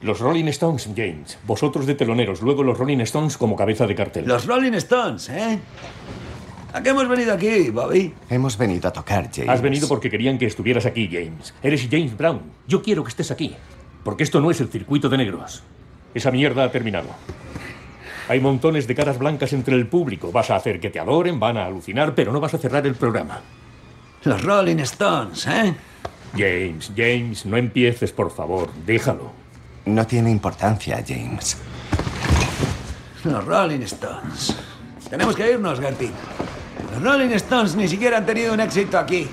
Los 0.00 0.20
Rolling 0.20 0.46
Stones, 0.46 0.88
James. 0.96 1.38
Vosotros 1.46 1.84
de 1.86 1.94
teloneros, 1.94 2.40
luego 2.40 2.62
los 2.62 2.78
Rolling 2.78 3.00
Stones 3.00 3.36
como 3.36 3.56
cabeza 3.56 3.86
de 3.86 3.94
cartel. 3.94 4.26
Los 4.26 4.46
Rolling 4.46 4.74
Stones, 4.74 5.28
¿eh? 5.28 5.58
¿A 6.72 6.82
qué 6.82 6.90
hemos 6.90 7.08
venido 7.08 7.32
aquí, 7.32 7.70
Bobby? 7.70 8.14
Hemos 8.30 8.56
venido 8.56 8.88
a 8.88 8.92
tocar, 8.92 9.28
James. 9.34 9.48
Has 9.48 9.60
venido 9.60 9.88
porque 9.88 10.10
querían 10.10 10.38
que 10.38 10.46
estuvieras 10.46 10.86
aquí, 10.86 11.08
James. 11.10 11.54
Eres 11.62 11.88
James 11.90 12.16
Brown. 12.16 12.42
Yo 12.66 12.82
quiero 12.82 13.02
que 13.02 13.08
estés 13.08 13.30
aquí. 13.30 13.56
Porque 14.04 14.22
esto 14.22 14.40
no 14.40 14.50
es 14.50 14.60
el 14.60 14.68
circuito 14.68 15.08
de 15.08 15.16
negros. 15.16 15.62
Esa 16.14 16.30
mierda 16.30 16.64
ha 16.64 16.70
terminado. 16.70 17.08
Hay 18.28 18.40
montones 18.40 18.86
de 18.86 18.94
caras 18.94 19.18
blancas 19.18 19.52
entre 19.52 19.74
el 19.74 19.86
público. 19.86 20.30
Vas 20.30 20.50
a 20.50 20.56
hacer 20.56 20.78
que 20.78 20.90
te 20.90 21.00
adoren, 21.00 21.40
van 21.40 21.56
a 21.56 21.64
alucinar, 21.64 22.14
pero 22.14 22.32
no 22.32 22.40
vas 22.40 22.54
a 22.54 22.58
cerrar 22.58 22.86
el 22.86 22.94
programa. 22.94 23.40
Los 24.28 24.42
Rolling 24.44 24.76
Stones, 24.80 25.46
¿eh? 25.46 25.74
James, 26.36 26.92
James, 26.94 27.46
no 27.46 27.56
empieces, 27.56 28.12
por 28.12 28.30
favor. 28.30 28.68
Déjalo. 28.84 29.32
No 29.86 30.06
tiene 30.06 30.30
importancia, 30.30 31.02
James. 31.06 31.56
Los 33.24 33.42
Rolling 33.46 33.80
Stones. 33.80 34.54
Tenemos 35.08 35.34
que 35.34 35.50
irnos, 35.50 35.80
Gertie. 35.80 36.10
Los 36.92 37.02
Rolling 37.02 37.30
Stones 37.36 37.74
ni 37.74 37.88
siquiera 37.88 38.18
han 38.18 38.26
tenido 38.26 38.52
un 38.52 38.60
éxito 38.60 38.98
aquí. 38.98 39.26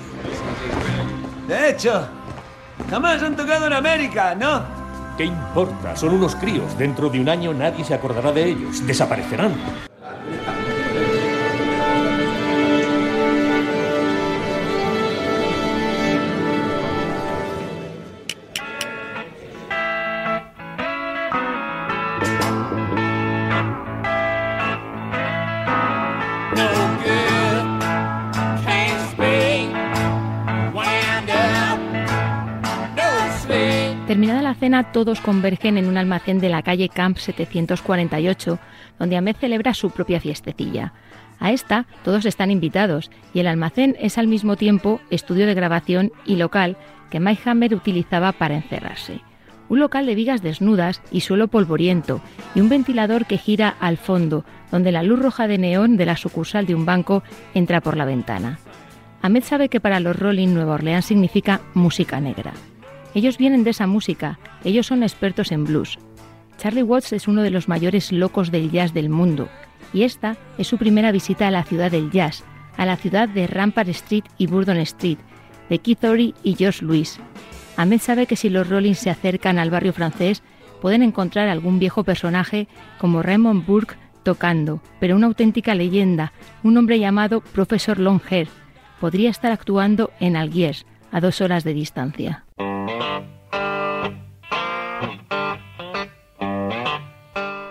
De 1.46 1.68
hecho, 1.68 2.08
jamás 2.88 3.22
han 3.22 3.36
tocado 3.36 3.66
en 3.66 3.74
América, 3.74 4.34
¿no? 4.34 4.62
¿Qué 5.18 5.24
importa? 5.24 5.94
Son 5.94 6.14
unos 6.14 6.34
críos. 6.36 6.78
Dentro 6.78 7.10
de 7.10 7.20
un 7.20 7.28
año 7.28 7.52
nadie 7.52 7.84
se 7.84 7.92
acordará 7.92 8.32
de 8.32 8.46
ellos. 8.46 8.86
Desaparecerán. 8.86 9.52
Todos 34.92 35.20
convergen 35.20 35.78
en 35.78 35.86
un 35.86 35.96
almacén 35.96 36.40
de 36.40 36.48
la 36.48 36.62
calle 36.62 36.88
Camp 36.88 37.18
748, 37.18 38.58
donde 38.98 39.16
Ahmed 39.16 39.36
celebra 39.36 39.74
su 39.74 39.90
propia 39.90 40.20
fiestecilla. 40.20 40.92
A 41.38 41.52
esta 41.52 41.86
todos 42.04 42.26
están 42.26 42.50
invitados 42.50 43.10
y 43.32 43.40
el 43.40 43.46
almacén 43.46 43.96
es 44.00 44.18
al 44.18 44.26
mismo 44.26 44.56
tiempo 44.56 45.00
estudio 45.10 45.46
de 45.46 45.54
grabación 45.54 46.10
y 46.24 46.36
local 46.36 46.76
que 47.10 47.20
Mike 47.20 47.48
Hammer 47.48 47.74
utilizaba 47.74 48.32
para 48.32 48.56
encerrarse. 48.56 49.20
Un 49.68 49.78
local 49.78 50.04
de 50.04 50.16
vigas 50.16 50.42
desnudas 50.42 51.00
y 51.12 51.20
suelo 51.20 51.46
polvoriento 51.46 52.20
y 52.56 52.60
un 52.60 52.68
ventilador 52.68 53.26
que 53.26 53.38
gira 53.38 53.76
al 53.78 53.98
fondo, 53.98 54.44
donde 54.72 54.90
la 54.90 55.04
luz 55.04 55.20
roja 55.20 55.46
de 55.46 55.58
neón 55.58 55.96
de 55.96 56.06
la 56.06 56.16
sucursal 56.16 56.66
de 56.66 56.74
un 56.74 56.86
banco 56.86 57.22
entra 57.54 57.80
por 57.80 57.96
la 57.96 58.04
ventana. 58.04 58.58
Ahmed 59.22 59.44
sabe 59.44 59.68
que 59.68 59.80
para 59.80 60.00
los 60.00 60.18
Rolling 60.18 60.54
Nueva 60.54 60.74
Orleans 60.74 61.06
significa 61.06 61.60
música 61.74 62.20
negra. 62.20 62.52
Ellos 63.16 63.38
vienen 63.38 63.64
de 63.64 63.70
esa 63.70 63.86
música, 63.86 64.38
ellos 64.66 64.86
son 64.86 65.02
expertos 65.02 65.52
en 65.52 65.64
blues. 65.64 65.98
Charlie 66.58 66.82
Watts 66.82 67.12
es 67.12 67.28
uno 67.28 67.42
de 67.42 67.50
los 67.50 67.68
mayores 67.68 68.10
locos 68.10 68.50
del 68.50 68.70
jazz 68.70 68.92
del 68.92 69.08
mundo, 69.08 69.48
y 69.92 70.02
esta 70.02 70.36
es 70.58 70.66
su 70.66 70.76
primera 70.76 71.12
visita 71.12 71.46
a 71.46 71.50
la 71.52 71.62
ciudad 71.62 71.90
del 71.90 72.10
jazz, 72.10 72.44
a 72.76 72.84
la 72.84 72.96
ciudad 72.96 73.28
de 73.28 73.46
Rampart 73.46 73.88
Street 73.90 74.24
y 74.38 74.48
Burdon 74.48 74.78
Street, 74.78 75.18
de 75.68 75.78
Keith 75.78 76.04
Ory 76.04 76.34
y 76.42 76.56
Josh 76.58 76.82
Lewis. 76.82 77.20
Ahmed 77.76 78.00
sabe 78.00 78.26
que 78.26 78.36
si 78.36 78.48
los 78.48 78.68
Rollins 78.68 78.98
se 78.98 79.10
acercan 79.10 79.58
al 79.58 79.70
barrio 79.70 79.92
francés, 79.92 80.42
pueden 80.80 81.02
encontrar 81.02 81.48
algún 81.48 81.78
viejo 81.78 82.04
personaje 82.04 82.66
como 82.98 83.22
Raymond 83.22 83.66
Burke 83.66 83.96
tocando, 84.24 84.82
pero 84.98 85.14
una 85.14 85.28
auténtica 85.28 85.76
leyenda, 85.76 86.32
un 86.64 86.76
hombre 86.76 86.98
llamado 86.98 87.40
Profesor 87.40 87.98
Longhair, 88.00 88.48
podría 89.00 89.30
estar 89.30 89.52
actuando 89.52 90.10
en 90.18 90.36
Algiers, 90.36 90.86
a 91.12 91.20
dos 91.20 91.40
horas 91.40 91.62
de 91.62 91.74
distancia. 91.74 92.44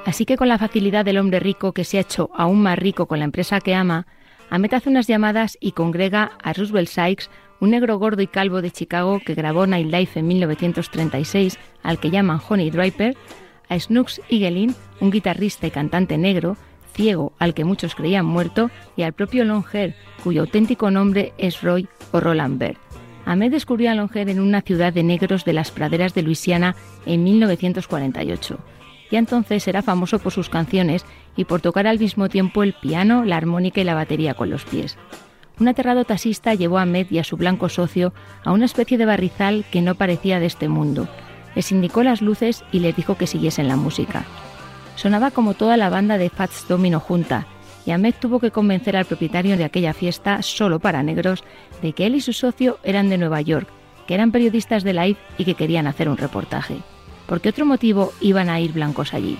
Así 0.05 0.25
que 0.25 0.37
con 0.37 0.47
la 0.47 0.59
facilidad 0.59 1.03
del 1.03 1.17
hombre 1.17 1.39
rico 1.39 1.73
que 1.73 1.83
se 1.83 1.97
ha 1.97 2.01
hecho 2.01 2.29
aún 2.35 2.61
más 2.61 2.77
rico 2.77 3.07
con 3.07 3.19
la 3.19 3.25
empresa 3.25 3.59
que 3.59 3.73
ama, 3.73 4.05
Ahmed 4.49 4.73
hace 4.75 4.89
unas 4.89 5.07
llamadas 5.07 5.57
y 5.59 5.71
congrega 5.71 6.31
a 6.43 6.53
Roosevelt 6.53 6.89
Sykes, 6.89 7.29
un 7.59 7.71
negro 7.71 7.97
gordo 7.97 8.21
y 8.21 8.27
calvo 8.27 8.61
de 8.61 8.69
Chicago 8.69 9.19
que 9.25 9.33
grabó 9.33 9.65
Nightlife 9.65 10.19
en 10.19 10.27
1936, 10.27 11.57
al 11.81 11.99
que 11.99 12.11
llaman 12.11 12.39
Honey 12.47 12.69
Draper, 12.69 13.17
a 13.67 13.79
Snooks 13.79 14.21
Eagelin, 14.29 14.75
un 14.99 15.09
guitarrista 15.09 15.65
y 15.65 15.71
cantante 15.71 16.17
negro, 16.19 16.57
ciego 16.93 17.33
al 17.39 17.55
que 17.55 17.65
muchos 17.65 17.95
creían 17.95 18.25
muerto, 18.25 18.69
y 18.95 19.01
al 19.01 19.13
propio 19.13 19.43
Longhair, 19.43 19.95
cuyo 20.23 20.41
auténtico 20.41 20.91
nombre 20.91 21.33
es 21.39 21.61
Roy 21.63 21.87
o 22.11 22.19
Roland 22.19 22.59
Bird. 22.59 22.77
Ahmed 23.25 23.51
descubrió 23.51 23.89
a 23.89 23.95
Longhair 23.95 24.29
en 24.29 24.39
una 24.39 24.61
ciudad 24.61 24.93
de 24.93 25.01
negros 25.01 25.45
de 25.45 25.53
las 25.53 25.71
praderas 25.71 26.13
de 26.13 26.21
Luisiana 26.21 26.75
en 27.07 27.23
1948. 27.23 28.59
Y 29.11 29.17
entonces 29.17 29.67
era 29.67 29.81
famoso 29.81 30.19
por 30.19 30.31
sus 30.31 30.49
canciones 30.49 31.05
y 31.35 31.45
por 31.45 31.61
tocar 31.61 31.87
al 31.87 31.99
mismo 31.99 32.29
tiempo 32.29 32.63
el 32.63 32.73
piano, 32.73 33.23
la 33.23 33.37
armónica 33.37 33.81
y 33.81 33.83
la 33.83 33.93
batería 33.93 34.33
con 34.33 34.49
los 34.49 34.65
pies. 34.65 34.97
Un 35.59 35.67
aterrado 35.67 36.03
taxista 36.03 36.53
llevó 36.53 36.79
a 36.79 36.81
Ahmed 36.81 37.07
y 37.09 37.19
a 37.19 37.23
su 37.23 37.37
blanco 37.37 37.69
socio 37.69 38.13
a 38.43 38.51
una 38.51 38.65
especie 38.65 38.97
de 38.97 39.05
barrizal 39.05 39.65
que 39.71 39.81
no 39.81 39.95
parecía 39.95 40.39
de 40.39 40.47
este 40.47 40.67
mundo. 40.67 41.07
Les 41.55 41.71
indicó 41.71 42.03
las 42.03 42.21
luces 42.21 42.63
y 42.71 42.79
les 42.79 42.95
dijo 42.95 43.15
que 43.15 43.27
siguiesen 43.27 43.69
la 43.69 43.77
música. 43.77 44.25
Sonaba 44.95 45.31
como 45.31 45.53
toda 45.53 45.77
la 45.77 45.89
banda 45.89 46.17
de 46.17 46.29
Fats 46.29 46.67
Domino 46.67 46.99
junta, 46.99 47.47
y 47.85 47.91
Ahmed 47.91 48.15
tuvo 48.19 48.39
que 48.39 48.51
convencer 48.51 48.97
al 48.97 49.05
propietario 49.05 49.57
de 49.57 49.63
aquella 49.63 49.93
fiesta, 49.93 50.41
solo 50.41 50.79
para 50.79 51.03
negros, 51.03 51.43
de 51.81 51.93
que 51.93 52.05
él 52.07 52.15
y 52.15 52.21
su 52.21 52.33
socio 52.33 52.79
eran 52.83 53.09
de 53.09 53.17
Nueva 53.17 53.41
York, 53.41 53.67
que 54.07 54.15
eran 54.15 54.31
periodistas 54.31 54.83
de 54.83 54.93
Live 54.93 55.17
y 55.37 55.45
que 55.45 55.55
querían 55.55 55.87
hacer 55.87 56.09
un 56.09 56.17
reportaje. 56.17 56.77
¿Por 57.27 57.41
qué 57.41 57.49
otro 57.49 57.65
motivo 57.65 58.13
iban 58.21 58.49
a 58.49 58.59
ir 58.59 58.73
blancos 58.73 59.13
allí? 59.13 59.37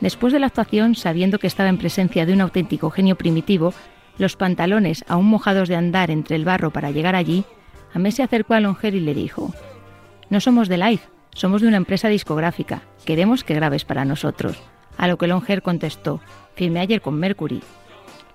Después 0.00 0.32
de 0.32 0.38
la 0.38 0.46
actuación, 0.46 0.94
sabiendo 0.94 1.38
que 1.38 1.46
estaba 1.46 1.68
en 1.68 1.78
presencia 1.78 2.26
de 2.26 2.34
un 2.34 2.42
auténtico 2.42 2.90
genio 2.90 3.16
primitivo, 3.16 3.72
los 4.18 4.36
pantalones 4.36 5.04
aún 5.08 5.26
mojados 5.26 5.68
de 5.68 5.76
andar 5.76 6.10
entre 6.10 6.36
el 6.36 6.44
barro 6.44 6.70
para 6.70 6.90
llegar 6.90 7.14
allí, 7.14 7.44
Ahmed 7.94 8.10
se 8.10 8.22
acercó 8.22 8.54
a 8.54 8.60
Longer 8.60 8.94
y 8.94 9.00
le 9.00 9.14
dijo, 9.14 9.54
No 10.28 10.40
somos 10.40 10.68
de 10.68 10.76
Live, 10.76 11.00
somos 11.34 11.62
de 11.62 11.68
una 11.68 11.78
empresa 11.78 12.08
discográfica, 12.08 12.82
queremos 13.04 13.44
que 13.44 13.54
grabes 13.54 13.84
para 13.84 14.04
nosotros. 14.04 14.58
A 14.98 15.08
lo 15.08 15.16
que 15.16 15.26
Longer 15.26 15.62
contestó, 15.62 16.20
firmé 16.54 16.80
ayer 16.80 17.00
con 17.00 17.14
Mercury. 17.14 17.62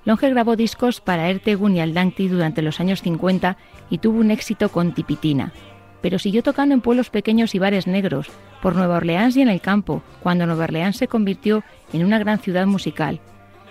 Longer 0.06 0.32
grabó 0.32 0.56
discos 0.56 1.00
para 1.00 1.30
Ertegun 1.30 1.76
y 1.76 1.82
Aldanti 1.82 2.28
durante 2.28 2.64
los 2.64 2.80
años 2.80 3.04
50 3.04 3.58
y 3.92 4.00
tuvo 4.00 4.20
un 4.20 4.32
éxito 4.32 4.70
con 4.70 4.94
Tipitina, 4.94 5.52
pero 6.02 6.20
siguió 6.20 6.44
tocando 6.44 6.74
en 6.74 6.82
pueblos 6.82 7.10
pequeños 7.10 7.56
y 7.56 7.60
bares 7.60 7.88
negros, 7.88 8.28
por 8.62 8.76
Nueva 8.76 8.98
Orleans 8.98 9.36
y 9.38 9.42
en 9.42 9.50
el 9.50 9.62
campo, 9.62 10.02
cuando 10.22 10.46
Nueva 10.46 10.66
Orleans 10.66 10.98
se 10.98 11.08
convirtió 11.08 11.64
en 11.94 12.04
una 12.04 12.20
gran 12.20 12.40
ciudad 12.40 12.66
musical. 12.66 13.20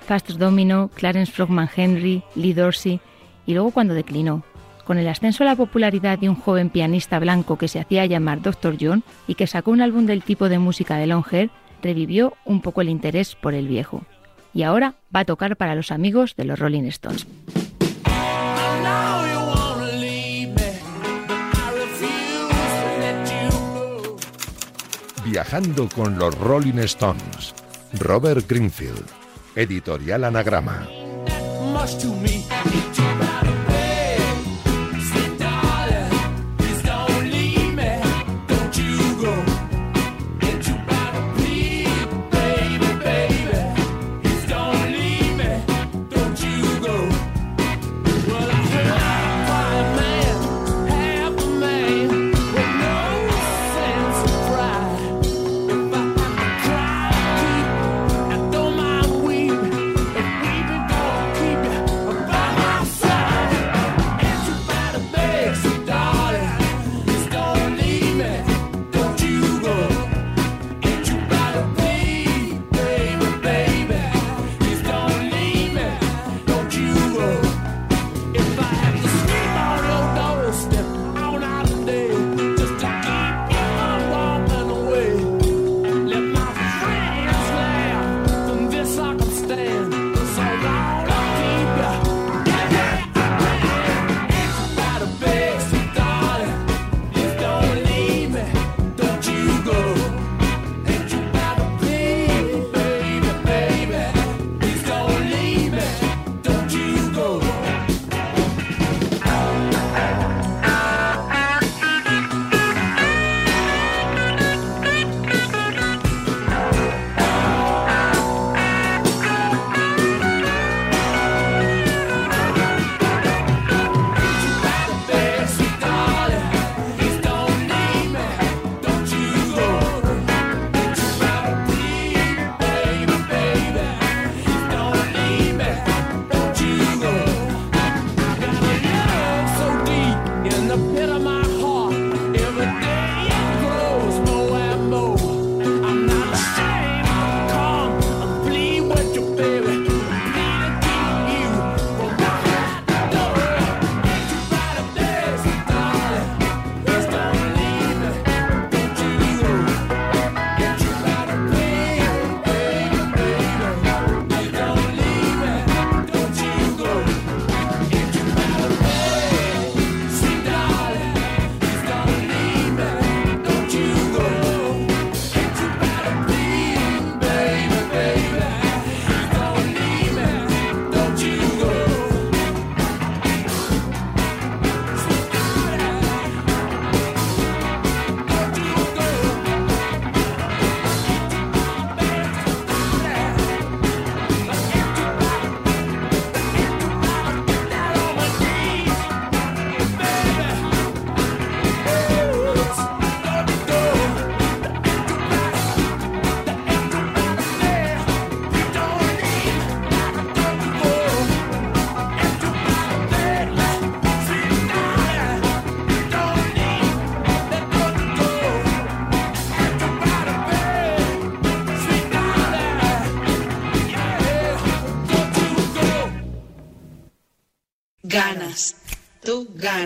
Fast 0.06 0.30
Domino, 0.30 0.90
Clarence 0.94 1.32
Frogman 1.32 1.68
Henry, 1.74 2.22
Lee 2.34 2.52
Dorsey, 2.52 3.00
y 3.46 3.54
luego 3.54 3.70
cuando 3.70 3.94
declinó. 3.94 4.44
Con 4.84 4.98
el 4.98 5.06
ascenso 5.06 5.44
a 5.44 5.46
la 5.46 5.56
popularidad 5.56 6.18
de 6.18 6.28
un 6.28 6.34
joven 6.34 6.68
pianista 6.68 7.18
blanco 7.20 7.56
que 7.56 7.68
se 7.68 7.78
hacía 7.78 8.06
llamar 8.06 8.42
Dr. 8.42 8.76
John 8.80 9.04
y 9.28 9.36
que 9.36 9.46
sacó 9.46 9.70
un 9.70 9.82
álbum 9.82 10.06
del 10.06 10.22
tipo 10.22 10.48
de 10.48 10.58
música 10.58 10.96
de 10.96 11.06
Longhair, 11.06 11.50
revivió 11.82 12.34
un 12.44 12.60
poco 12.60 12.80
el 12.80 12.88
interés 12.88 13.36
por 13.36 13.54
el 13.54 13.68
viejo. 13.68 14.02
Y 14.52 14.64
ahora 14.64 14.94
va 15.14 15.20
a 15.20 15.24
tocar 15.24 15.56
para 15.56 15.76
los 15.76 15.92
amigos 15.92 16.34
de 16.34 16.44
los 16.44 16.58
Rolling 16.58 16.84
Stones. 16.84 17.26
Viajando 25.30 25.88
con 25.88 26.18
los 26.18 26.36
Rolling 26.40 26.80
Stones. 26.80 27.54
Robert 28.00 28.48
Greenfield. 28.48 29.06
Editorial 29.54 30.24
Anagrama. 30.24 30.88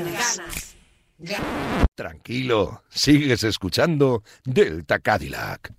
Ganas. 0.03 0.75
Tranquilo, 1.95 2.83
sigues 2.91 3.45
escuchando 3.45 4.23
Delta 4.45 4.99
Cadillac. 4.99 5.73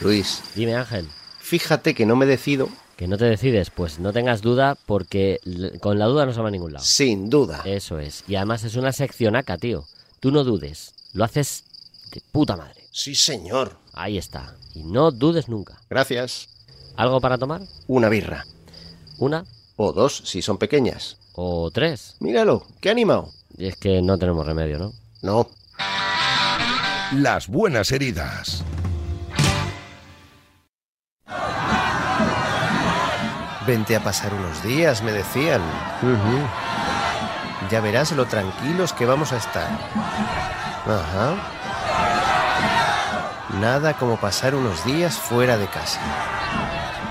Luis. 0.00 0.42
Dime, 0.56 0.74
Ángel. 0.74 1.08
Fíjate 1.40 1.94
que 1.94 2.06
no 2.06 2.16
me 2.16 2.26
decido. 2.26 2.68
Que 2.96 3.06
no 3.06 3.16
te 3.18 3.24
decides, 3.24 3.70
pues 3.70 3.98
no 3.98 4.12
tengas 4.12 4.42
duda 4.42 4.76
porque 4.86 5.38
l- 5.44 5.78
con 5.80 5.98
la 5.98 6.06
duda 6.06 6.26
no 6.26 6.32
se 6.32 6.40
va 6.40 6.48
a 6.48 6.50
ningún 6.50 6.72
lado. 6.72 6.84
Sin 6.84 7.30
duda. 7.30 7.62
Eso 7.64 7.98
es. 7.98 8.24
Y 8.28 8.34
además 8.36 8.64
es 8.64 8.74
una 8.76 8.92
sección 8.92 9.36
acá, 9.36 9.58
tío. 9.58 9.84
Tú 10.20 10.30
no 10.30 10.44
dudes. 10.44 10.94
Lo 11.12 11.24
haces 11.24 11.64
de 12.12 12.20
puta 12.32 12.56
madre. 12.56 12.82
Sí, 12.92 13.14
señor. 13.14 13.78
Ahí 13.92 14.18
está. 14.18 14.56
Y 14.74 14.82
no 14.84 15.10
dudes 15.10 15.48
nunca. 15.48 15.80
Gracias. 15.88 16.48
¿Algo 16.96 17.20
para 17.20 17.38
tomar? 17.38 17.62
Una 17.86 18.08
birra. 18.08 18.44
¿Una? 19.18 19.44
O 19.76 19.92
dos, 19.92 20.22
si 20.24 20.42
son 20.42 20.58
pequeñas. 20.58 21.16
¿O 21.34 21.70
tres? 21.70 22.16
Míralo, 22.20 22.66
qué 22.80 22.90
animado. 22.90 23.30
Y 23.56 23.66
es 23.66 23.76
que 23.76 24.02
no 24.02 24.18
tenemos 24.18 24.46
remedio, 24.46 24.78
¿no? 24.78 24.92
No. 25.22 25.48
Las 27.12 27.48
buenas 27.48 27.92
heridas. 27.92 28.64
Vente 33.66 33.94
a 33.94 34.02
pasar 34.02 34.34
unos 34.34 34.62
días, 34.62 35.02
me 35.02 35.12
decían. 35.12 35.62
Ya 37.70 37.80
verás 37.80 38.12
lo 38.12 38.26
tranquilos 38.26 38.92
que 38.92 39.06
vamos 39.06 39.32
a 39.32 39.36
estar. 39.36 39.68
Ajá. 40.86 41.36
Nada 43.60 43.94
como 43.94 44.16
pasar 44.16 44.54
unos 44.54 44.84
días 44.84 45.16
fuera 45.16 45.56
de 45.56 45.66
casa. 45.68 46.00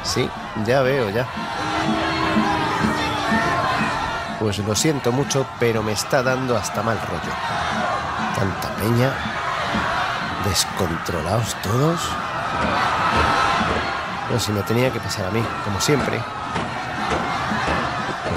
Sí, 0.04 0.30
ya 0.66 0.82
veo, 0.82 1.10
ya. 1.10 1.28
Pues 4.42 4.58
lo 4.58 4.76
siento 4.76 5.12
mucho, 5.12 5.46
pero 5.60 5.84
me 5.84 5.92
está 5.92 6.24
dando 6.24 6.58
hasta 6.58 6.82
mal 6.82 7.00
rollo. 7.00 7.32
Tanta 8.36 8.70
peña. 8.76 9.14
Descontrolados 10.44 11.56
todos. 11.62 12.02
No, 14.32 14.40
si 14.40 14.52
me 14.52 14.64
tenía 14.64 14.92
que 14.92 15.00
pasar 15.00 15.28
a 15.28 15.30
mí, 15.30 15.44
como 15.64 15.80
siempre. 15.80 16.20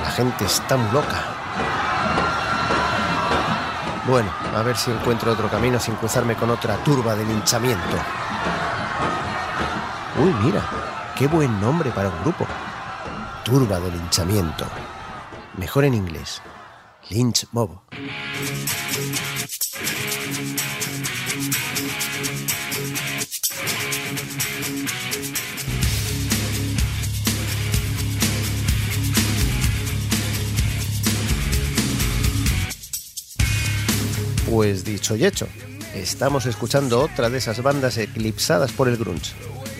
La 0.02 0.10
gente 0.10 0.44
está 0.44 0.76
muy 0.76 0.92
loca. 0.92 1.22
Bueno, 4.06 4.30
a 4.54 4.60
ver 4.60 4.76
si 4.76 4.90
encuentro 4.90 5.32
otro 5.32 5.48
camino 5.48 5.80
sin 5.80 5.94
cruzarme 5.94 6.36
con 6.36 6.50
otra 6.50 6.76
turba 6.84 7.14
de 7.14 7.24
linchamiento. 7.24 7.96
Uy, 10.18 10.34
mira, 10.42 10.60
qué 11.16 11.28
buen 11.28 11.58
nombre 11.62 11.90
para 11.92 12.10
un 12.10 12.20
grupo. 12.20 12.46
Turba 13.42 13.80
de 13.80 13.90
linchamiento. 13.90 14.66
Mejor 15.56 15.84
en 15.84 15.94
inglés. 15.94 16.42
Lynch 17.10 17.46
Mob. 17.52 17.78
Pues 34.50 34.84
dicho 34.84 35.14
y 35.14 35.24
hecho, 35.24 35.46
estamos 35.94 36.46
escuchando 36.46 37.00
otra 37.00 37.30
de 37.30 37.38
esas 37.38 37.62
bandas 37.62 37.96
eclipsadas 37.98 38.72
por 38.72 38.88
el 38.88 38.96
grunge. 38.96 39.32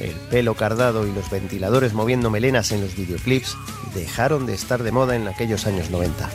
El 0.05 0.13
pelo 0.29 0.55
cardado 0.55 1.07
y 1.07 1.13
los 1.13 1.31
ventiladores 1.31 1.95
moviendo 1.95 2.29
melenas 2.29 2.73
en 2.73 2.83
los 2.83 2.95
videoclips 2.95 3.57
dejaron 3.95 4.45
de 4.45 4.53
estar 4.53 4.83
de 4.83 4.93
moda 4.93 5.17
en 5.17 5.29
aquellos 5.29 5.67
años 5.67 5.89
90. 5.89 6.29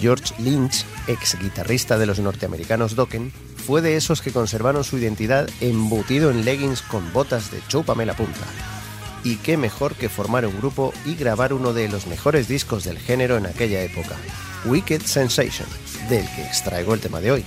George 0.00 0.34
Lynch, 0.38 0.84
ex 1.08 1.36
guitarrista 1.40 1.98
de 1.98 2.06
los 2.06 2.20
norteamericanos 2.20 2.94
Dokken, 2.94 3.32
fue 3.56 3.82
de 3.82 3.96
esos 3.96 4.22
que 4.22 4.30
conservaron 4.30 4.84
su 4.84 4.98
identidad 4.98 5.48
embutido 5.60 6.30
en 6.30 6.44
leggings 6.44 6.82
con 6.82 7.12
botas 7.12 7.50
de 7.50 7.58
chúpame 7.66 8.06
la 8.06 8.14
punta. 8.14 8.75
Y 9.26 9.38
qué 9.38 9.56
mejor 9.56 9.96
que 9.96 10.08
formar 10.08 10.46
un 10.46 10.56
grupo 10.56 10.94
y 11.04 11.16
grabar 11.16 11.52
uno 11.52 11.72
de 11.72 11.88
los 11.88 12.06
mejores 12.06 12.46
discos 12.46 12.84
del 12.84 12.96
género 12.96 13.36
en 13.36 13.46
aquella 13.46 13.82
época, 13.82 14.14
Wicked 14.66 15.02
Sensation, 15.02 15.68
del 16.08 16.24
que 16.36 16.42
extraigo 16.42 16.94
el 16.94 17.00
tema 17.00 17.20
de 17.20 17.32
hoy. 17.32 17.44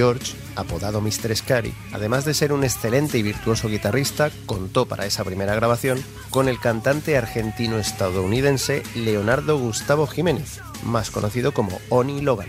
George, 0.00 0.32
apodado 0.56 1.02
Mr. 1.02 1.36
Scary, 1.36 1.74
además 1.92 2.24
de 2.24 2.32
ser 2.32 2.54
un 2.54 2.64
excelente 2.64 3.18
y 3.18 3.22
virtuoso 3.22 3.68
guitarrista, 3.68 4.30
contó 4.46 4.86
para 4.86 5.04
esa 5.04 5.24
primera 5.24 5.54
grabación 5.54 6.02
con 6.30 6.48
el 6.48 6.58
cantante 6.58 7.18
argentino-estadounidense 7.18 8.82
Leonardo 8.94 9.58
Gustavo 9.58 10.06
Jiménez, 10.06 10.62
más 10.84 11.10
conocido 11.10 11.52
como 11.52 11.78
Oni 11.90 12.22
Logan. 12.22 12.48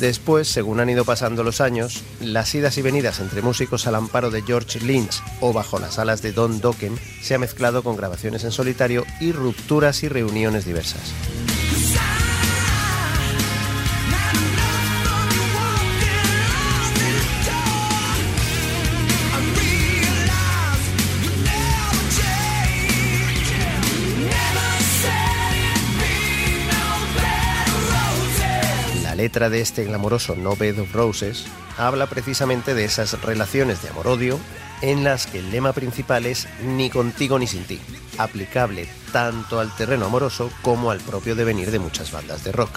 Después, 0.00 0.48
según 0.48 0.80
han 0.80 0.88
ido 0.88 1.04
pasando 1.04 1.44
los 1.44 1.60
años, 1.60 2.02
las 2.20 2.54
idas 2.54 2.78
y 2.78 2.82
venidas 2.82 3.20
entre 3.20 3.42
músicos 3.42 3.86
al 3.86 3.96
amparo 3.96 4.30
de 4.30 4.40
George 4.40 4.80
Lynch 4.80 5.22
o 5.40 5.52
bajo 5.52 5.78
las 5.78 5.98
alas 5.98 6.22
de 6.22 6.32
Don 6.32 6.58
Dokken 6.58 6.98
se 7.20 7.34
ha 7.34 7.38
mezclado 7.38 7.82
con 7.82 7.96
grabaciones 7.96 8.44
en 8.44 8.50
solitario 8.50 9.04
y 9.20 9.32
rupturas 9.32 10.02
y 10.02 10.08
reuniones 10.08 10.64
diversas. 10.64 11.12
Letra 29.20 29.50
de 29.50 29.60
este 29.60 29.84
glamoroso 29.84 30.34
No 30.34 30.56
Bed 30.56 30.78
of 30.80 30.94
Roses 30.94 31.44
habla 31.76 32.06
precisamente 32.06 32.72
de 32.72 32.86
esas 32.86 33.20
relaciones 33.20 33.82
de 33.82 33.90
amor-odio 33.90 34.40
en 34.80 35.04
las 35.04 35.26
que 35.26 35.40
el 35.40 35.50
lema 35.50 35.74
principal 35.74 36.24
es 36.24 36.48
ni 36.64 36.88
contigo 36.88 37.38
ni 37.38 37.46
sin 37.46 37.64
ti, 37.64 37.78
aplicable 38.16 38.88
tanto 39.12 39.60
al 39.60 39.76
terreno 39.76 40.06
amoroso 40.06 40.50
como 40.62 40.90
al 40.90 41.00
propio 41.00 41.34
devenir 41.34 41.70
de 41.70 41.78
muchas 41.78 42.12
bandas 42.12 42.44
de 42.44 42.52
rock. 42.52 42.70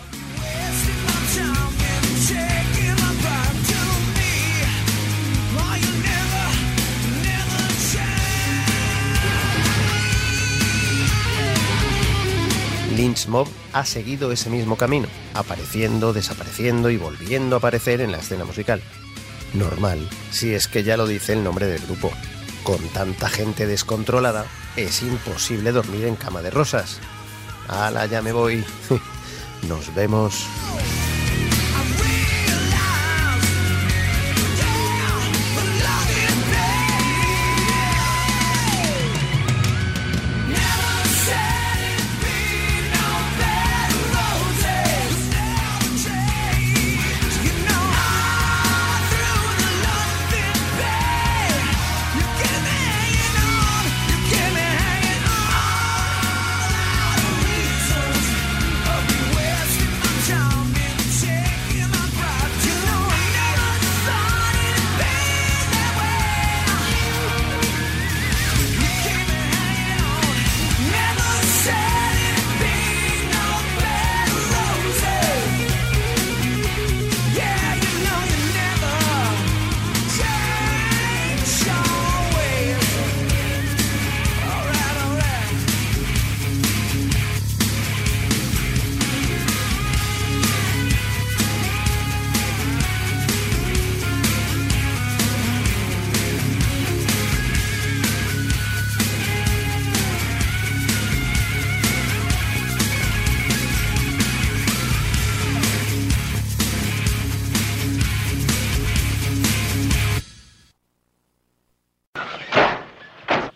Lynch 12.95 13.27
Mob 13.27 13.47
ha 13.73 13.85
seguido 13.85 14.31
ese 14.31 14.49
mismo 14.49 14.77
camino, 14.77 15.07
apareciendo, 15.33 16.13
desapareciendo 16.13 16.89
y 16.89 16.97
volviendo 16.97 17.55
a 17.55 17.59
aparecer 17.59 18.01
en 18.01 18.11
la 18.11 18.19
escena 18.19 18.45
musical. 18.45 18.81
Normal, 19.53 20.09
si 20.31 20.53
es 20.53 20.67
que 20.67 20.83
ya 20.83 20.97
lo 20.97 21.07
dice 21.07 21.33
el 21.33 21.43
nombre 21.43 21.67
del 21.67 21.81
grupo. 21.81 22.11
Con 22.63 22.79
tanta 22.89 23.29
gente 23.29 23.67
descontrolada, 23.67 24.45
es 24.75 25.01
imposible 25.01 25.71
dormir 25.71 26.05
en 26.05 26.15
cama 26.15 26.41
de 26.41 26.49
rosas. 26.49 26.99
¡Hala, 27.67 28.05
ya 28.05 28.21
me 28.21 28.31
voy! 28.31 28.63
Nos 29.67 29.93
vemos. 29.93 30.45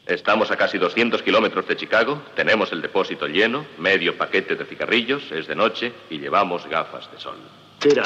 Estamos 0.08 0.50
a 0.52 0.56
casi 0.56 0.78
200 0.78 1.22
kilómetros 1.22 1.68
de 1.68 1.76
Chicago, 1.76 2.22
tenemos 2.34 2.72
el 2.72 2.82
depósito 2.82 3.28
lleno, 3.28 3.66
medio 3.78 4.18
paquete 4.18 4.56
de 4.56 4.64
cigarrillos, 4.64 5.30
es 5.34 5.48
de 5.48 5.56
noche 5.56 5.92
y 6.10 6.18
llevamos 6.18 6.66
gafas 6.68 7.12
de 7.12 7.20
sol. 7.20 7.38
Tira. 7.80 8.04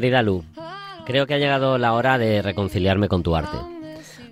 Querida 0.00 0.22
Lu, 0.22 0.44
creo 1.04 1.26
que 1.26 1.34
ha 1.34 1.38
llegado 1.38 1.76
la 1.76 1.92
hora 1.92 2.16
de 2.16 2.40
reconciliarme 2.40 3.08
con 3.08 3.22
tu 3.22 3.36
arte. 3.36 3.58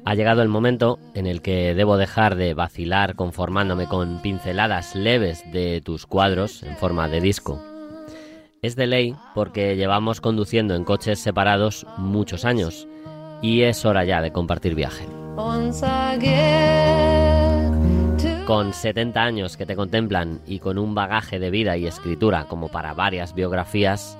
Ha 0.06 0.14
llegado 0.14 0.40
el 0.40 0.48
momento 0.48 0.98
en 1.12 1.26
el 1.26 1.42
que 1.42 1.74
debo 1.74 1.98
dejar 1.98 2.36
de 2.36 2.54
vacilar 2.54 3.16
conformándome 3.16 3.86
con 3.86 4.22
pinceladas 4.22 4.94
leves 4.94 5.44
de 5.52 5.82
tus 5.82 6.06
cuadros 6.06 6.62
en 6.62 6.74
forma 6.78 7.06
de 7.08 7.20
disco. 7.20 7.62
Es 8.62 8.76
de 8.76 8.86
ley 8.86 9.14
porque 9.34 9.76
llevamos 9.76 10.22
conduciendo 10.22 10.74
en 10.74 10.84
coches 10.84 11.18
separados 11.18 11.86
muchos 11.98 12.46
años 12.46 12.88
y 13.42 13.60
es 13.60 13.84
hora 13.84 14.06
ya 14.06 14.22
de 14.22 14.32
compartir 14.32 14.74
viaje. 14.74 15.04
Con 18.46 18.72
70 18.72 19.22
años 19.22 19.58
que 19.58 19.66
te 19.66 19.76
contemplan 19.76 20.40
y 20.46 20.60
con 20.60 20.78
un 20.78 20.94
bagaje 20.94 21.38
de 21.38 21.50
vida 21.50 21.76
y 21.76 21.86
escritura 21.86 22.44
como 22.44 22.70
para 22.70 22.94
varias 22.94 23.34
biografías, 23.34 24.16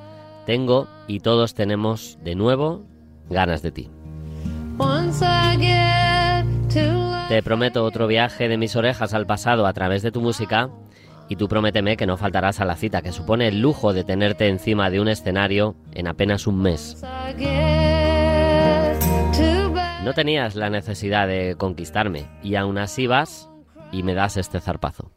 tengo 0.49 0.89
y 1.07 1.21
todos 1.21 1.53
tenemos 1.53 2.19
de 2.25 2.35
nuevo 2.35 2.87
ganas 3.29 3.61
de 3.61 3.71
ti. 3.71 3.91
Te 7.29 7.43
prometo 7.43 7.85
otro 7.85 8.07
viaje 8.07 8.49
de 8.49 8.57
mis 8.57 8.75
orejas 8.75 9.13
al 9.13 9.27
pasado 9.27 9.67
a 9.67 9.75
través 9.75 10.01
de 10.01 10.11
tu 10.11 10.23
música 10.23 10.71
y 11.29 11.37
tú 11.37 11.49
prométeme 11.49 11.99
que 11.99 12.07
no 12.07 12.17
faltarás 12.17 12.61
a 12.61 12.65
la 12.65 12.77
cita 12.77 13.03
que 13.03 13.13
supone 13.13 13.49
el 13.49 13.61
lujo 13.61 13.93
de 13.93 14.05
tenerte 14.05 14.49
encima 14.49 14.89
de 14.89 15.03
un 15.03 15.09
escenario 15.09 15.77
en 15.93 16.09
apenas 16.09 16.47
un 16.47 16.63
mes. 16.63 17.05
No 20.03 20.15
tenías 20.15 20.55
la 20.55 20.71
necesidad 20.71 21.29
de 21.29 21.57
conquistarme 21.59 22.27
y 22.43 22.55
aún 22.55 22.79
así 22.79 23.07
vas 23.07 23.51
y 23.93 24.03
me 24.03 24.15
das 24.15 24.39
este 24.39 24.61
zarpazo. 24.61 25.11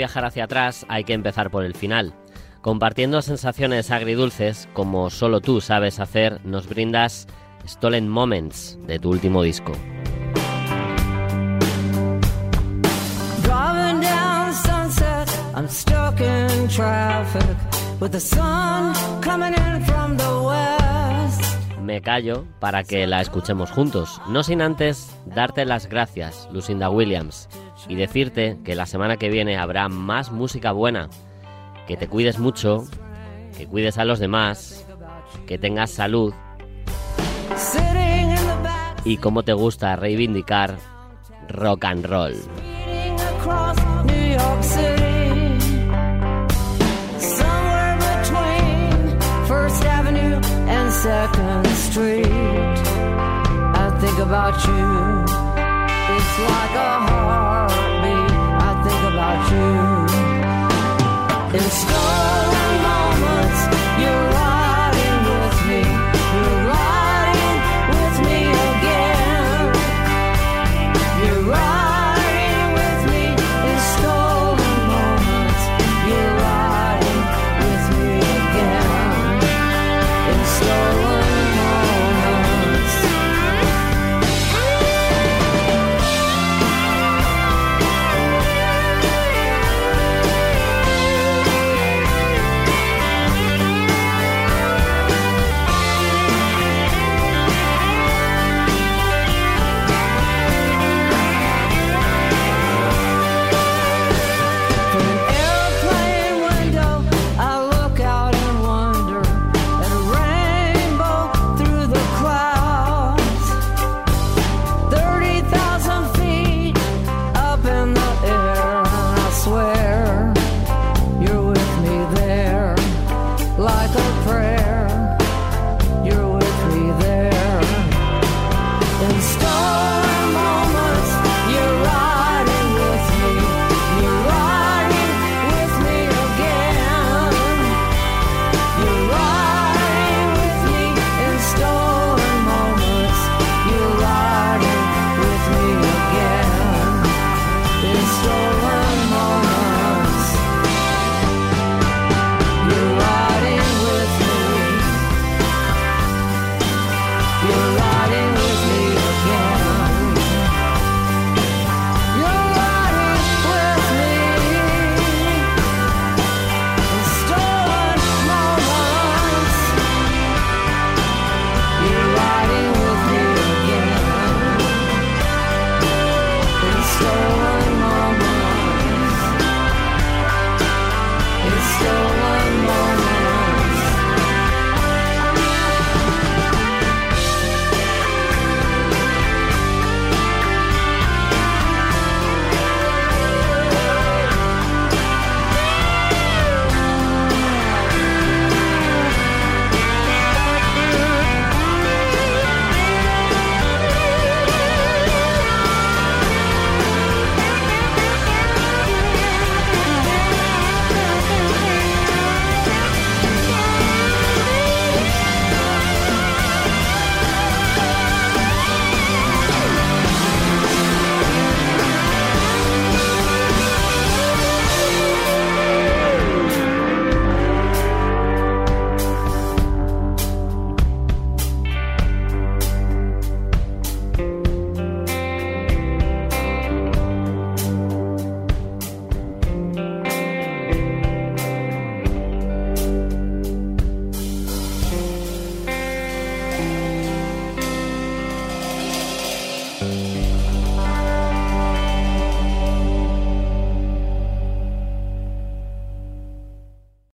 Viajar 0.00 0.24
hacia 0.24 0.44
atrás 0.44 0.86
hay 0.88 1.04
que 1.04 1.12
empezar 1.12 1.50
por 1.50 1.62
el 1.62 1.74
final. 1.74 2.14
Compartiendo 2.62 3.20
sensaciones 3.20 3.90
agridulces, 3.90 4.66
como 4.72 5.10
solo 5.10 5.42
tú 5.42 5.60
sabes 5.60 6.00
hacer, 6.00 6.40
nos 6.42 6.66
brindas 6.66 7.26
Stolen 7.66 8.08
Moments 8.08 8.78
de 8.86 8.98
tu 8.98 9.10
último 9.10 9.42
disco. 9.42 9.72
Me 21.82 22.02
callo 22.02 22.44
para 22.58 22.84
que 22.84 23.06
la 23.06 23.20
escuchemos 23.20 23.70
juntos, 23.70 24.20
no 24.28 24.42
sin 24.42 24.60
antes 24.60 25.16
darte 25.24 25.64
las 25.64 25.88
gracias, 25.88 26.48
Lucinda 26.52 26.90
Williams, 26.90 27.48
y 27.88 27.94
decirte 27.94 28.58
que 28.64 28.74
la 28.74 28.86
semana 28.86 29.16
que 29.16 29.30
viene 29.30 29.56
habrá 29.56 29.88
más 29.88 30.30
música 30.30 30.72
buena, 30.72 31.08
que 31.86 31.96
te 31.96 32.06
cuides 32.06 32.38
mucho, 32.38 32.84
que 33.56 33.66
cuides 33.66 33.96
a 33.98 34.04
los 34.04 34.18
demás, 34.18 34.86
que 35.46 35.58
tengas 35.58 35.90
salud. 35.90 36.34
Y 39.04 39.16
como 39.16 39.42
te 39.42 39.54
gusta 39.54 39.96
reivindicar 39.96 40.76
rock 41.48 41.84
and 41.86 42.04
roll. 42.04 42.34
Second 51.02 51.66
Street. 51.68 52.26
I 52.26 53.88
think 54.02 54.18
about 54.18 54.56
you. 54.66 55.24
It's 56.14 56.34
like 56.52 56.74
a 56.76 56.92
heartbeat. 57.08 58.32
I 58.60 58.72
think 58.84 59.02
about 59.08 59.40
you. 59.50 59.70
In 61.56 61.70
stolen 61.70 62.59